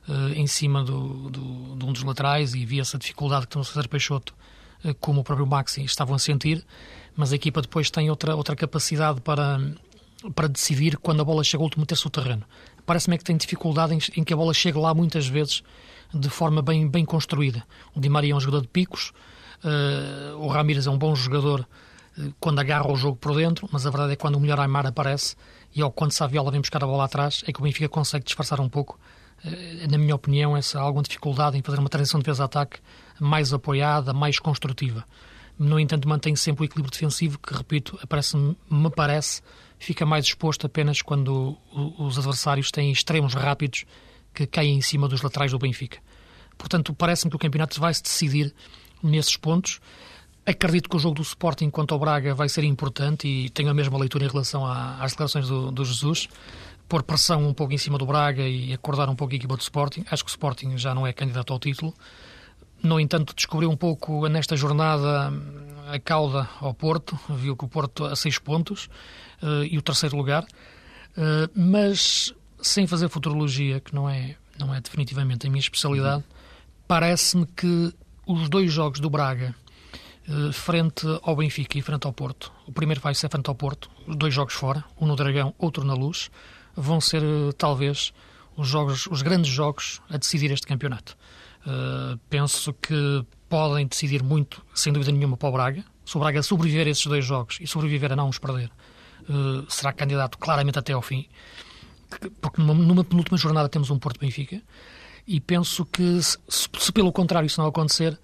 uh, 0.07 0.33
em 0.35 0.47
cima 0.47 0.83
do, 0.83 1.29
do, 1.29 1.75
de 1.75 1.85
um 1.85 1.91
dos 1.91 2.03
laterais 2.03 2.53
e 2.53 2.65
via-se 2.65 2.95
a 2.95 2.99
dificuldade 2.99 3.47
que 3.47 3.57
o 3.57 3.63
César 3.63 3.87
Peixoto, 3.87 4.35
uh, 4.85 4.93
como 4.95 5.21
o 5.21 5.23
próprio 5.23 5.47
Maxi, 5.47 5.83
estavam 5.83 6.15
a 6.15 6.19
sentir 6.19 6.63
mas 7.15 7.31
a 7.31 7.35
equipa 7.35 7.61
depois 7.61 7.89
tem 7.89 8.09
outra, 8.09 8.35
outra 8.35 8.55
capacidade 8.55 9.21
para, 9.21 9.59
para 10.33 10.47
decidir 10.47 10.97
quando 10.97 11.21
a 11.21 11.25
bola 11.25 11.43
chega 11.43 11.61
ao 11.61 11.65
último 11.65 11.85
terço 11.85 12.09
do 12.09 12.11
terreno. 12.11 12.43
Parece-me 12.85 13.17
que 13.17 13.23
tem 13.23 13.37
dificuldade 13.37 13.93
em, 13.93 13.99
em, 14.19 14.23
que 14.23 14.33
a 14.33 14.37
bola 14.37 14.53
chegue 14.53 14.77
lá 14.77 14.93
muitas 14.93 15.27
vezes 15.27 15.63
de 16.13 16.29
forma 16.29 16.61
bem, 16.61 16.87
bem 16.87 17.05
construída. 17.05 17.63
O 17.95 17.99
Di 17.99 18.09
Maria 18.09 18.33
é 18.33 18.35
um 18.35 18.39
jogador 18.39 18.61
de 18.61 18.67
picos, 18.67 19.11
uh, 19.63 20.37
o 20.37 20.47
Ramírez 20.47 20.85
é 20.85 20.91
um 20.91 20.97
bom 20.97 21.15
jogador 21.15 21.67
uh, 22.17 22.33
quando 22.39 22.59
agarra 22.59 22.91
o 22.91 22.95
jogo 22.95 23.17
por 23.17 23.35
dentro, 23.35 23.67
mas 23.71 23.85
a 23.85 23.89
verdade 23.89 24.13
é 24.13 24.15
que 24.15 24.21
quando 24.21 24.35
o 24.35 24.39
melhor 24.39 24.59
Aymar 24.59 24.85
aparece 24.85 25.35
e 25.75 25.81
ao 25.81 25.91
quando 25.91 26.11
Saviola 26.11 26.51
vem 26.51 26.61
buscar 26.61 26.83
a 26.83 26.87
bola 26.87 27.05
atrás, 27.05 27.43
é 27.47 27.53
que 27.53 27.59
o 27.59 27.63
Benfica 27.63 27.89
consegue 27.89 28.25
disfarçar 28.25 28.59
um 28.59 28.69
pouco, 28.69 28.99
uh, 29.43 29.89
na 29.89 29.97
minha 29.97 30.15
opinião, 30.15 30.55
essa 30.55 30.79
alguma 30.79 31.03
dificuldade 31.03 31.57
em 31.57 31.61
fazer 31.61 31.79
uma 31.79 31.89
transição 31.89 32.19
de 32.19 32.25
defesa-ataque 32.25 32.79
mais 33.19 33.53
apoiada, 33.53 34.13
mais 34.13 34.39
construtiva. 34.39 35.05
No 35.57 35.79
entanto, 35.79 36.07
mantém 36.07 36.35
sempre 36.35 36.63
o 36.63 36.65
equilíbrio 36.65 36.91
defensivo, 36.91 37.37
que, 37.37 37.53
repito, 37.53 37.99
me 38.69 38.89
parece, 38.89 39.41
fica 39.77 40.05
mais 40.05 40.25
exposto 40.25 40.65
apenas 40.65 41.01
quando 41.01 41.57
os 41.97 42.17
adversários 42.17 42.71
têm 42.71 42.91
extremos 42.91 43.33
rápidos 43.33 43.85
que 44.33 44.47
caem 44.47 44.77
em 44.77 44.81
cima 44.81 45.07
dos 45.07 45.21
laterais 45.21 45.51
do 45.51 45.59
Benfica. 45.59 45.99
Portanto, 46.57 46.93
parece-me 46.93 47.29
que 47.29 47.35
o 47.35 47.39
campeonato 47.39 47.79
vai 47.79 47.93
se 47.93 48.01
decidir 48.01 48.53
nesses 49.01 49.37
pontos. 49.37 49.79
Acredito 50.45 50.89
que 50.89 50.95
o 50.95 50.99
jogo 50.99 51.15
do 51.15 51.21
Sporting 51.21 51.69
quanto 51.69 51.93
ao 51.93 51.99
Braga 51.99 52.33
vai 52.33 52.49
ser 52.49 52.63
importante 52.63 53.27
e 53.27 53.49
tenho 53.49 53.69
a 53.69 53.73
mesma 53.73 53.97
leitura 53.97 54.25
em 54.25 54.27
relação 54.27 54.65
às 54.65 55.11
declarações 55.11 55.47
do, 55.47 55.71
do 55.71 55.85
Jesus. 55.85 56.27
Pôr 56.89 57.01
pressão 57.03 57.47
um 57.47 57.53
pouco 57.53 57.73
em 57.73 57.77
cima 57.77 57.97
do 57.97 58.05
Braga 58.05 58.43
e 58.43 58.73
acordar 58.73 59.07
um 59.09 59.15
pouco 59.15 59.33
a 59.33 59.37
equipa 59.37 59.55
do 59.55 59.61
Sporting. 59.61 60.03
Acho 60.09 60.23
que 60.23 60.29
o 60.29 60.33
Sporting 60.33 60.77
já 60.77 60.93
não 60.93 61.07
é 61.07 61.13
candidato 61.13 61.53
ao 61.53 61.59
título. 61.59 61.93
No 62.83 62.99
entanto, 62.99 63.33
descobriu 63.33 63.71
um 63.71 63.77
pouco 63.77 64.27
nesta 64.27 64.57
jornada 64.57 65.31
a 65.87 65.97
cauda 65.99 66.49
ao 66.59 66.73
Porto, 66.73 67.17
viu 67.29 67.55
que 67.55 67.63
o 67.63 67.67
Porto 67.69 68.03
a 68.03 68.13
seis 68.13 68.37
pontos 68.37 68.89
uh, 69.41 69.63
e 69.63 69.77
o 69.77 69.81
terceiro 69.81 70.17
lugar, 70.17 70.43
uh, 70.43 71.49
mas 71.55 72.33
sem 72.61 72.85
fazer 72.85 73.07
futurologia, 73.07 73.79
que 73.79 73.95
não 73.95 74.09
é, 74.09 74.35
não 74.59 74.75
é 74.75 74.81
definitivamente 74.81 75.47
a 75.47 75.49
minha 75.49 75.61
especialidade, 75.61 76.25
parece-me 76.85 77.45
que 77.45 77.93
os 78.27 78.49
dois 78.49 78.71
jogos 78.71 78.99
do 78.99 79.09
Braga 79.09 79.55
uh, 80.27 80.51
frente 80.51 81.07
ao 81.21 81.37
Benfica 81.37 81.77
e 81.77 81.81
frente 81.81 82.05
ao 82.05 82.11
Porto, 82.11 82.51
o 82.67 82.73
primeiro 82.73 82.99
vai 82.99 83.15
ser 83.15 83.29
frente 83.29 83.47
ao 83.47 83.55
Porto, 83.55 83.89
dois 84.07 84.33
jogos 84.33 84.55
fora, 84.55 84.83
um 84.99 85.07
no 85.07 85.15
Dragão, 85.15 85.55
outro 85.57 85.85
na 85.85 85.93
Luz, 85.93 86.29
vão 86.75 86.99
ser 86.99 87.23
talvez 87.57 88.11
os 88.57 88.67
jogos, 88.67 89.07
os 89.07 89.21
grandes 89.21 89.51
jogos 89.51 90.01
a 90.09 90.17
decidir 90.17 90.51
este 90.51 90.67
campeonato. 90.67 91.17
Uh, 91.65 92.17
penso 92.29 92.73
que 92.73 93.25
podem 93.47 93.87
decidir 93.87 94.21
muito, 94.21 94.65
sem 94.73 94.91
dúvida 94.91 95.11
nenhuma, 95.11 95.37
para 95.37 95.49
o 95.49 95.51
Braga. 95.51 95.85
Se 96.05 96.17
o 96.17 96.19
Braga 96.19 96.43
sobreviver 96.43 96.87
a 96.87 96.89
esses 96.89 97.05
dois 97.05 97.23
jogos 97.23 97.57
e 97.61 97.67
sobreviver 97.67 98.11
a 98.11 98.15
não 98.15 98.27
os 98.27 98.37
perder, 98.37 98.69
uh, 99.29 99.69
será 99.69 99.93
candidato 99.93 100.37
claramente 100.37 100.77
até 100.77 100.93
ao 100.93 101.01
fim. 101.01 101.27
Porque 102.41 102.61
numa, 102.61 102.73
numa 102.73 103.03
penúltima 103.03 103.37
jornada 103.37 103.69
temos 103.69 103.89
um 103.89 103.97
Porto 103.97 104.19
Benfica. 104.19 104.61
E 105.25 105.39
penso 105.39 105.85
que, 105.85 106.21
se, 106.21 106.37
se, 106.49 106.91
pelo 106.91 107.11
contrário 107.11 107.47
isso 107.47 107.61
não 107.61 107.67
acontecer, 107.67 108.19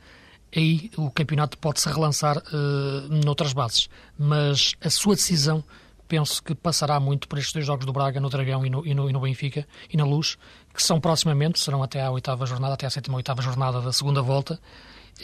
aí 0.56 0.92
o 0.98 1.10
campeonato 1.10 1.58
pode 1.58 1.80
se 1.80 1.88
relançar 1.88 2.38
uh, 2.38 3.24
noutras 3.24 3.54
bases. 3.54 3.90
Mas 4.18 4.76
a 4.84 4.90
sua 4.90 5.16
decisão 5.16 5.64
penso 6.10 6.42
que 6.44 6.56
passará 6.56 7.00
muito 7.00 7.28
por 7.28 7.38
estes 7.38 7.54
dois 7.54 7.66
jogos 7.66 7.86
do 7.86 7.94
Braga, 7.94 8.20
no 8.20 8.30
Dragão 8.30 8.66
e 8.66 8.70
no, 8.70 8.86
e 8.86 8.94
no, 8.94 9.10
e 9.10 9.14
no 9.14 9.22
Benfica 9.22 9.66
e 9.94 9.96
na 9.96 10.04
Luz, 10.04 10.38
que 10.80 10.84
são 10.84 10.98
proximamente, 10.98 11.60
serão 11.60 11.84
até 11.84 12.02
à 12.02 12.10
oitava 12.10 12.46
jornada, 12.46 12.74
até 12.74 12.88
à 12.88 12.90
sétima 12.90 13.18
oitava 13.18 13.42
jornada 13.42 13.82
da 13.82 13.92
segunda 13.92 14.22
volta. 14.22 14.58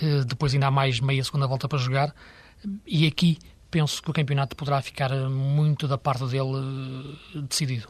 Eh, 0.02 0.26
depois 0.26 0.54
ainda 0.54 0.68
há 0.68 0.72
mais 0.72 1.00
meia 1.00 1.24
segunda 1.24 1.48
volta 1.48 1.66
para 1.70 1.80
jogar. 1.80 2.14
E 2.86 3.08
aqui 3.08 3.40
penso 3.72 4.04
que 4.04 4.10
o 4.10 4.14
campeonato 4.14 4.54
poderá 4.54 4.82
ficar 4.82 5.10
muito 5.30 5.88
da 5.88 5.98
parte 5.98 6.28
dele 6.28 7.18
eh, 7.36 7.42
decidido. 7.48 7.88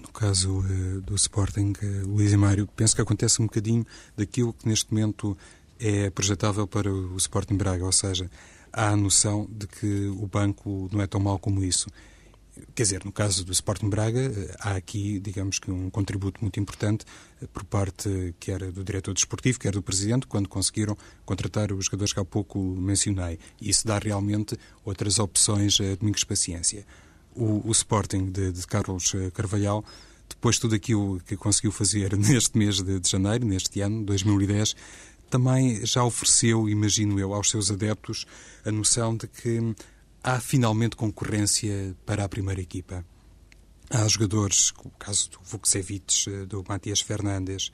No 0.00 0.08
caso 0.08 0.62
do 1.04 1.14
Sporting, 1.16 1.74
Luís 2.06 2.32
e 2.32 2.36
Mário, 2.36 2.66
penso 2.74 2.94
que 2.96 3.02
acontece 3.02 3.42
um 3.42 3.46
bocadinho 3.46 3.84
daquilo 4.16 4.54
que 4.54 4.66
neste 4.66 4.90
momento 4.90 5.36
é 5.78 6.08
projetável 6.08 6.66
para 6.66 6.90
o 6.90 7.16
Sporting 7.16 7.56
Braga, 7.56 7.84
ou 7.84 7.92
seja, 7.92 8.30
há 8.72 8.88
a 8.88 8.96
noção 8.96 9.46
de 9.50 9.66
que 9.66 10.06
o 10.08 10.26
banco 10.26 10.88
não 10.90 11.02
é 11.02 11.06
tão 11.06 11.20
mau 11.20 11.38
como 11.38 11.62
isso. 11.62 11.90
Quer 12.74 12.82
dizer, 12.82 13.04
no 13.04 13.12
caso 13.12 13.44
do 13.44 13.52
Sporting 13.52 13.88
Braga, 13.88 14.20
eh, 14.20 14.56
há 14.60 14.76
aqui, 14.76 15.20
digamos 15.20 15.58
que, 15.58 15.70
um 15.70 15.90
contributo 15.90 16.40
muito 16.40 16.58
importante 16.58 17.04
eh, 17.42 17.46
por 17.52 17.64
parte 17.64 18.34
quer 18.40 18.70
do 18.72 18.82
diretor 18.82 19.12
desportivo, 19.12 19.58
quer 19.58 19.72
do 19.72 19.82
presidente, 19.82 20.26
quando 20.26 20.48
conseguiram 20.48 20.96
contratar 21.24 21.72
os 21.72 21.86
jogadores 21.86 22.12
que 22.12 22.20
há 22.20 22.24
pouco 22.24 22.58
mencionei. 22.58 23.38
Isso 23.60 23.86
dá 23.86 23.98
realmente 23.98 24.58
outras 24.84 25.18
opções 25.18 25.78
a 25.80 25.94
Domingos 25.96 26.24
Paciência. 26.24 26.86
o, 27.34 27.68
o 27.68 27.72
Sporting 27.72 28.30
de, 28.30 28.50
de, 28.50 28.66
Carlos 28.66 29.12
Carvalhal, 29.34 29.84
depois 30.28 30.56
de 30.56 30.62
tudo 30.62 30.74
aquilo 30.74 31.20
que 31.20 31.36
conseguiu 31.36 31.70
fazer 31.70 32.16
neste 32.18 32.56
mês 32.56 32.80
de, 32.82 32.98
de 32.98 33.08
janeiro, 33.08 33.44
neste 33.46 33.80
ano, 33.80 34.04
2010, 34.04 34.74
também 35.28 35.84
já 35.84 36.04
ofereceu, 36.04 36.68
imagino 36.68 37.18
eu, 37.18 37.34
aos 37.34 37.50
seus 37.50 37.70
adeptos 37.70 38.26
a 38.64 38.70
noção 38.70 39.16
de 39.16 39.26
que 39.26 39.74
há 40.26 40.40
finalmente 40.40 40.96
concorrência 40.96 41.94
para 42.04 42.24
a 42.24 42.28
primeira 42.28 42.60
equipa. 42.60 43.04
Há 43.88 44.08
jogadores, 44.08 44.72
como 44.72 44.92
o 44.92 44.98
caso 44.98 45.30
do 45.30 45.38
Vukcevic, 45.44 46.28
do 46.48 46.64
Matias 46.68 47.00
Fernandes, 47.00 47.70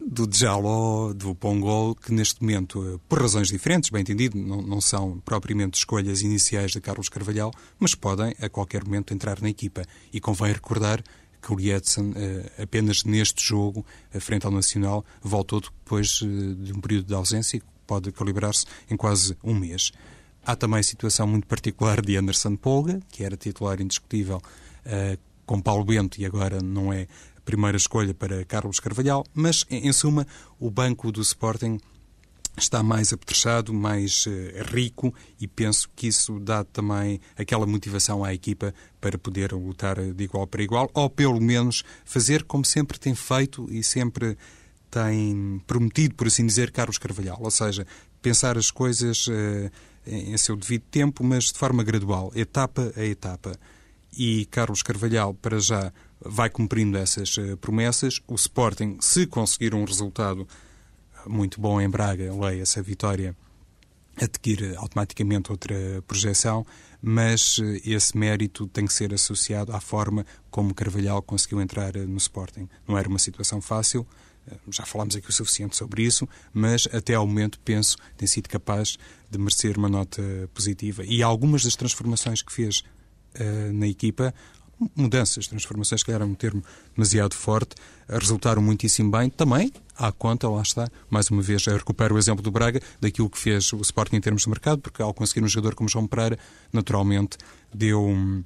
do 0.00 0.26
Djaló, 0.26 1.12
do 1.12 1.36
Pongol, 1.36 1.94
que 1.94 2.12
neste 2.12 2.42
momento, 2.42 2.84
eh, 2.84 2.98
por 3.08 3.22
razões 3.22 3.48
diferentes, 3.48 3.90
bem 3.90 4.00
entendido, 4.00 4.36
não, 4.36 4.60
não 4.60 4.80
são 4.80 5.20
propriamente 5.20 5.78
escolhas 5.78 6.22
iniciais 6.22 6.72
de 6.72 6.80
Carlos 6.80 7.08
Carvalhal, 7.08 7.52
mas 7.78 7.94
podem 7.94 8.34
a 8.40 8.48
qualquer 8.48 8.84
momento 8.84 9.14
entrar 9.14 9.40
na 9.40 9.48
equipa. 9.48 9.82
E 10.12 10.20
convém 10.20 10.52
recordar 10.52 11.02
que 11.40 11.52
o 11.52 11.56
Lietzen, 11.56 12.14
eh, 12.16 12.62
apenas 12.62 13.04
neste 13.04 13.44
jogo, 13.44 13.86
frente 14.20 14.44
ao 14.44 14.52
Nacional, 14.52 15.04
voltou 15.22 15.60
depois 15.60 16.20
eh, 16.22 16.64
de 16.64 16.72
um 16.72 16.80
período 16.80 17.06
de 17.06 17.14
ausência 17.14 17.58
e 17.58 17.62
pode 17.86 18.10
calibrar-se 18.10 18.66
em 18.90 18.96
quase 18.96 19.36
um 19.42 19.54
mês. 19.54 19.92
Há 20.48 20.56
também 20.56 20.80
a 20.80 20.82
situação 20.82 21.26
muito 21.26 21.46
particular 21.46 22.00
de 22.00 22.16
Anderson 22.16 22.56
Polga, 22.56 23.00
que 23.10 23.22
era 23.22 23.36
titular 23.36 23.82
indiscutível 23.82 24.40
com 25.44 25.60
Paulo 25.60 25.84
Bento 25.84 26.18
e 26.18 26.24
agora 26.24 26.62
não 26.62 26.90
é 26.90 27.06
primeira 27.44 27.76
escolha 27.76 28.14
para 28.14 28.46
Carlos 28.46 28.80
Carvalhal, 28.80 29.26
mas, 29.34 29.66
em 29.68 29.92
suma, 29.92 30.26
o 30.58 30.70
banco 30.70 31.12
do 31.12 31.20
Sporting 31.20 31.78
está 32.56 32.82
mais 32.82 33.12
apetrechado, 33.12 33.74
mais 33.74 34.24
uh, 34.24 34.30
rico 34.74 35.12
e 35.38 35.46
penso 35.46 35.86
que 35.94 36.06
isso 36.06 36.40
dá 36.40 36.64
também 36.64 37.20
aquela 37.36 37.66
motivação 37.66 38.24
à 38.24 38.32
equipa 38.32 38.72
para 39.02 39.18
poder 39.18 39.52
lutar 39.52 40.00
de 40.00 40.24
igual 40.24 40.46
para 40.46 40.62
igual, 40.62 40.90
ou 40.94 41.10
pelo 41.10 41.42
menos 41.42 41.84
fazer 42.06 42.42
como 42.44 42.64
sempre 42.64 42.98
tem 42.98 43.14
feito 43.14 43.68
e 43.70 43.84
sempre 43.84 44.34
tem 44.90 45.62
prometido, 45.66 46.14
por 46.14 46.26
assim 46.26 46.46
dizer, 46.46 46.70
Carlos 46.70 46.96
Carvalhal, 46.96 47.36
ou 47.38 47.50
seja, 47.50 47.86
pensar 48.22 48.56
as 48.56 48.70
coisas 48.70 49.26
uh, 49.26 49.70
em 50.08 50.36
seu 50.36 50.56
devido 50.56 50.82
tempo, 50.90 51.22
mas 51.22 51.52
de 51.52 51.58
forma 51.58 51.82
gradual, 51.82 52.32
etapa 52.34 52.92
a 52.96 53.04
etapa. 53.04 53.52
E 54.16 54.46
Carlos 54.46 54.82
Carvalhal, 54.82 55.34
para 55.34 55.60
já, 55.60 55.92
vai 56.20 56.50
cumprindo 56.50 56.96
essas 56.96 57.36
uh, 57.36 57.56
promessas. 57.58 58.20
O 58.26 58.34
Sporting, 58.34 58.96
se 59.00 59.26
conseguir 59.26 59.74
um 59.74 59.84
resultado 59.84 60.46
muito 61.26 61.60
bom 61.60 61.80
em 61.80 61.88
Braga, 61.88 62.32
leia 62.34 62.62
essa 62.62 62.82
vitória, 62.82 63.36
adquire 64.20 64.74
automaticamente 64.76 65.52
outra 65.52 65.76
projeção, 66.06 66.66
mas 67.00 67.58
uh, 67.58 67.64
esse 67.84 68.16
mérito 68.16 68.66
tem 68.66 68.86
que 68.86 68.92
ser 68.92 69.12
associado 69.12 69.72
à 69.72 69.80
forma 69.80 70.24
como 70.50 70.74
Carvalhal 70.74 71.22
conseguiu 71.22 71.60
entrar 71.60 71.96
uh, 71.96 72.06
no 72.06 72.16
Sporting. 72.16 72.68
Não 72.86 72.96
era 72.96 73.08
uma 73.08 73.18
situação 73.18 73.60
fácil, 73.60 74.06
já 74.70 74.84
falámos 74.84 75.16
aqui 75.16 75.28
o 75.28 75.32
suficiente 75.32 75.76
sobre 75.76 76.02
isso, 76.02 76.28
mas 76.52 76.88
até 76.92 77.14
ao 77.14 77.26
momento 77.26 77.58
penso 77.60 77.96
tem 78.16 78.26
sido 78.26 78.48
capaz 78.48 78.96
de 79.30 79.38
merecer 79.38 79.78
uma 79.78 79.88
nota 79.88 80.22
positiva. 80.54 81.04
E 81.04 81.22
algumas 81.22 81.64
das 81.64 81.76
transformações 81.76 82.42
que 82.42 82.52
fez 82.52 82.78
uh, 82.80 83.72
na 83.72 83.86
equipa 83.86 84.34
mudanças, 84.94 85.46
transformações, 85.46 86.02
que 86.02 86.12
era 86.12 86.24
um 86.24 86.34
termo 86.34 86.62
demasiado 86.94 87.34
forte, 87.34 87.74
resultaram 88.08 88.62
muitíssimo 88.62 89.10
bem. 89.10 89.28
Também, 89.28 89.72
à 89.96 90.12
conta, 90.12 90.48
lá 90.48 90.62
está, 90.62 90.88
mais 91.10 91.30
uma 91.30 91.42
vez, 91.42 91.66
recupero 91.66 92.14
o 92.14 92.18
exemplo 92.18 92.42
do 92.42 92.50
Braga, 92.50 92.80
daquilo 93.00 93.28
que 93.28 93.38
fez 93.38 93.72
o 93.72 93.80
Sporting 93.80 94.16
em 94.16 94.20
termos 94.20 94.42
de 94.42 94.48
mercado, 94.48 94.80
porque 94.80 95.02
ao 95.02 95.12
conseguir 95.12 95.44
um 95.44 95.48
jogador 95.48 95.74
como 95.74 95.88
João 95.88 96.06
Pereira, 96.06 96.38
naturalmente 96.72 97.36
deu. 97.74 98.04
Um, 98.06 98.44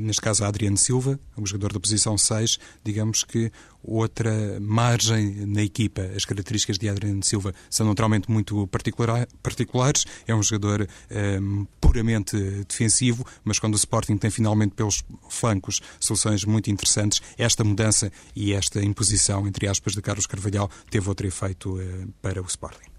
neste 0.00 0.22
caso 0.22 0.44
a 0.44 0.48
Adriano 0.48 0.76
Silva, 0.76 1.18
um 1.36 1.44
jogador 1.44 1.72
da 1.72 1.80
posição 1.80 2.16
6, 2.16 2.58
digamos 2.82 3.24
que 3.24 3.52
outra 3.82 4.58
margem 4.60 5.46
na 5.46 5.62
equipa. 5.62 6.02
As 6.16 6.24
características 6.24 6.78
de 6.78 6.88
Adriano 6.88 7.22
Silva 7.22 7.52
são 7.68 7.86
naturalmente 7.86 8.30
muito 8.30 8.66
particular, 8.68 9.26
particulares. 9.42 10.04
É 10.26 10.34
um 10.34 10.42
jogador 10.42 10.82
um, 10.82 11.14
ehm, 11.14 11.66
puramente 11.80 12.36
defensivo, 12.66 13.26
mas 13.44 13.58
quando 13.58 13.74
o 13.74 13.76
Sporting 13.76 14.16
tem 14.16 14.30
finalmente 14.30 14.74
pelos 14.74 15.02
flancos 15.28 15.80
soluções 15.98 16.44
muito 16.44 16.70
interessantes, 16.70 17.20
esta 17.36 17.64
mudança 17.64 18.10
e 18.34 18.52
esta 18.52 18.82
imposição, 18.82 19.46
entre 19.46 19.68
aspas, 19.68 19.94
de 19.94 20.00
Carlos 20.00 20.26
Carvalhal 20.26 20.70
teve 20.90 21.08
outro 21.08 21.26
efeito 21.26 21.76
uh, 21.76 22.08
para 22.22 22.40
o 22.40 22.46
Sporting. 22.46 22.90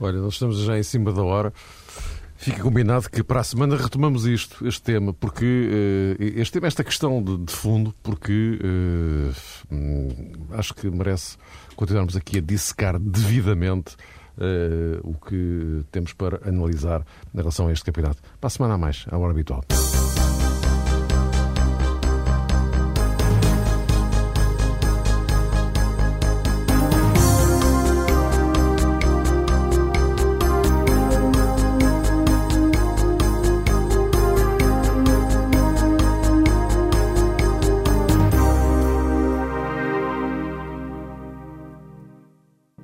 Olha, 0.00 0.18
nós 0.20 0.34
estamos 0.34 0.58
já 0.58 0.78
em 0.78 0.82
cima 0.82 1.12
da 1.12 1.22
hora. 1.22 1.52
Fica 2.38 2.62
combinado 2.62 3.10
que 3.10 3.24
para 3.24 3.40
a 3.40 3.44
semana 3.44 3.74
retomamos 3.76 4.24
isto, 4.24 4.64
este 4.66 4.80
tema, 4.80 5.12
porque 5.12 6.16
uh, 6.18 6.40
este 6.40 6.52
tema, 6.52 6.68
esta 6.68 6.84
questão 6.84 7.20
de, 7.20 7.36
de 7.36 7.52
fundo, 7.52 7.92
porque 8.00 8.60
uh, 8.62 10.54
acho 10.56 10.72
que 10.72 10.88
merece 10.88 11.36
continuarmos 11.74 12.16
aqui 12.16 12.38
a 12.38 12.40
dissecar 12.40 12.96
devidamente 12.96 13.96
uh, 14.36 15.00
o 15.02 15.14
que 15.14 15.84
temos 15.90 16.12
para 16.12 16.40
analisar 16.48 17.04
em 17.34 17.38
relação 17.38 17.66
a 17.66 17.72
este 17.72 17.84
campeonato. 17.84 18.22
Para 18.40 18.46
a 18.46 18.50
semana 18.50 18.74
a 18.74 18.78
mais, 18.78 19.04
à 19.10 19.18
hora 19.18 19.32
habitual. 19.32 19.64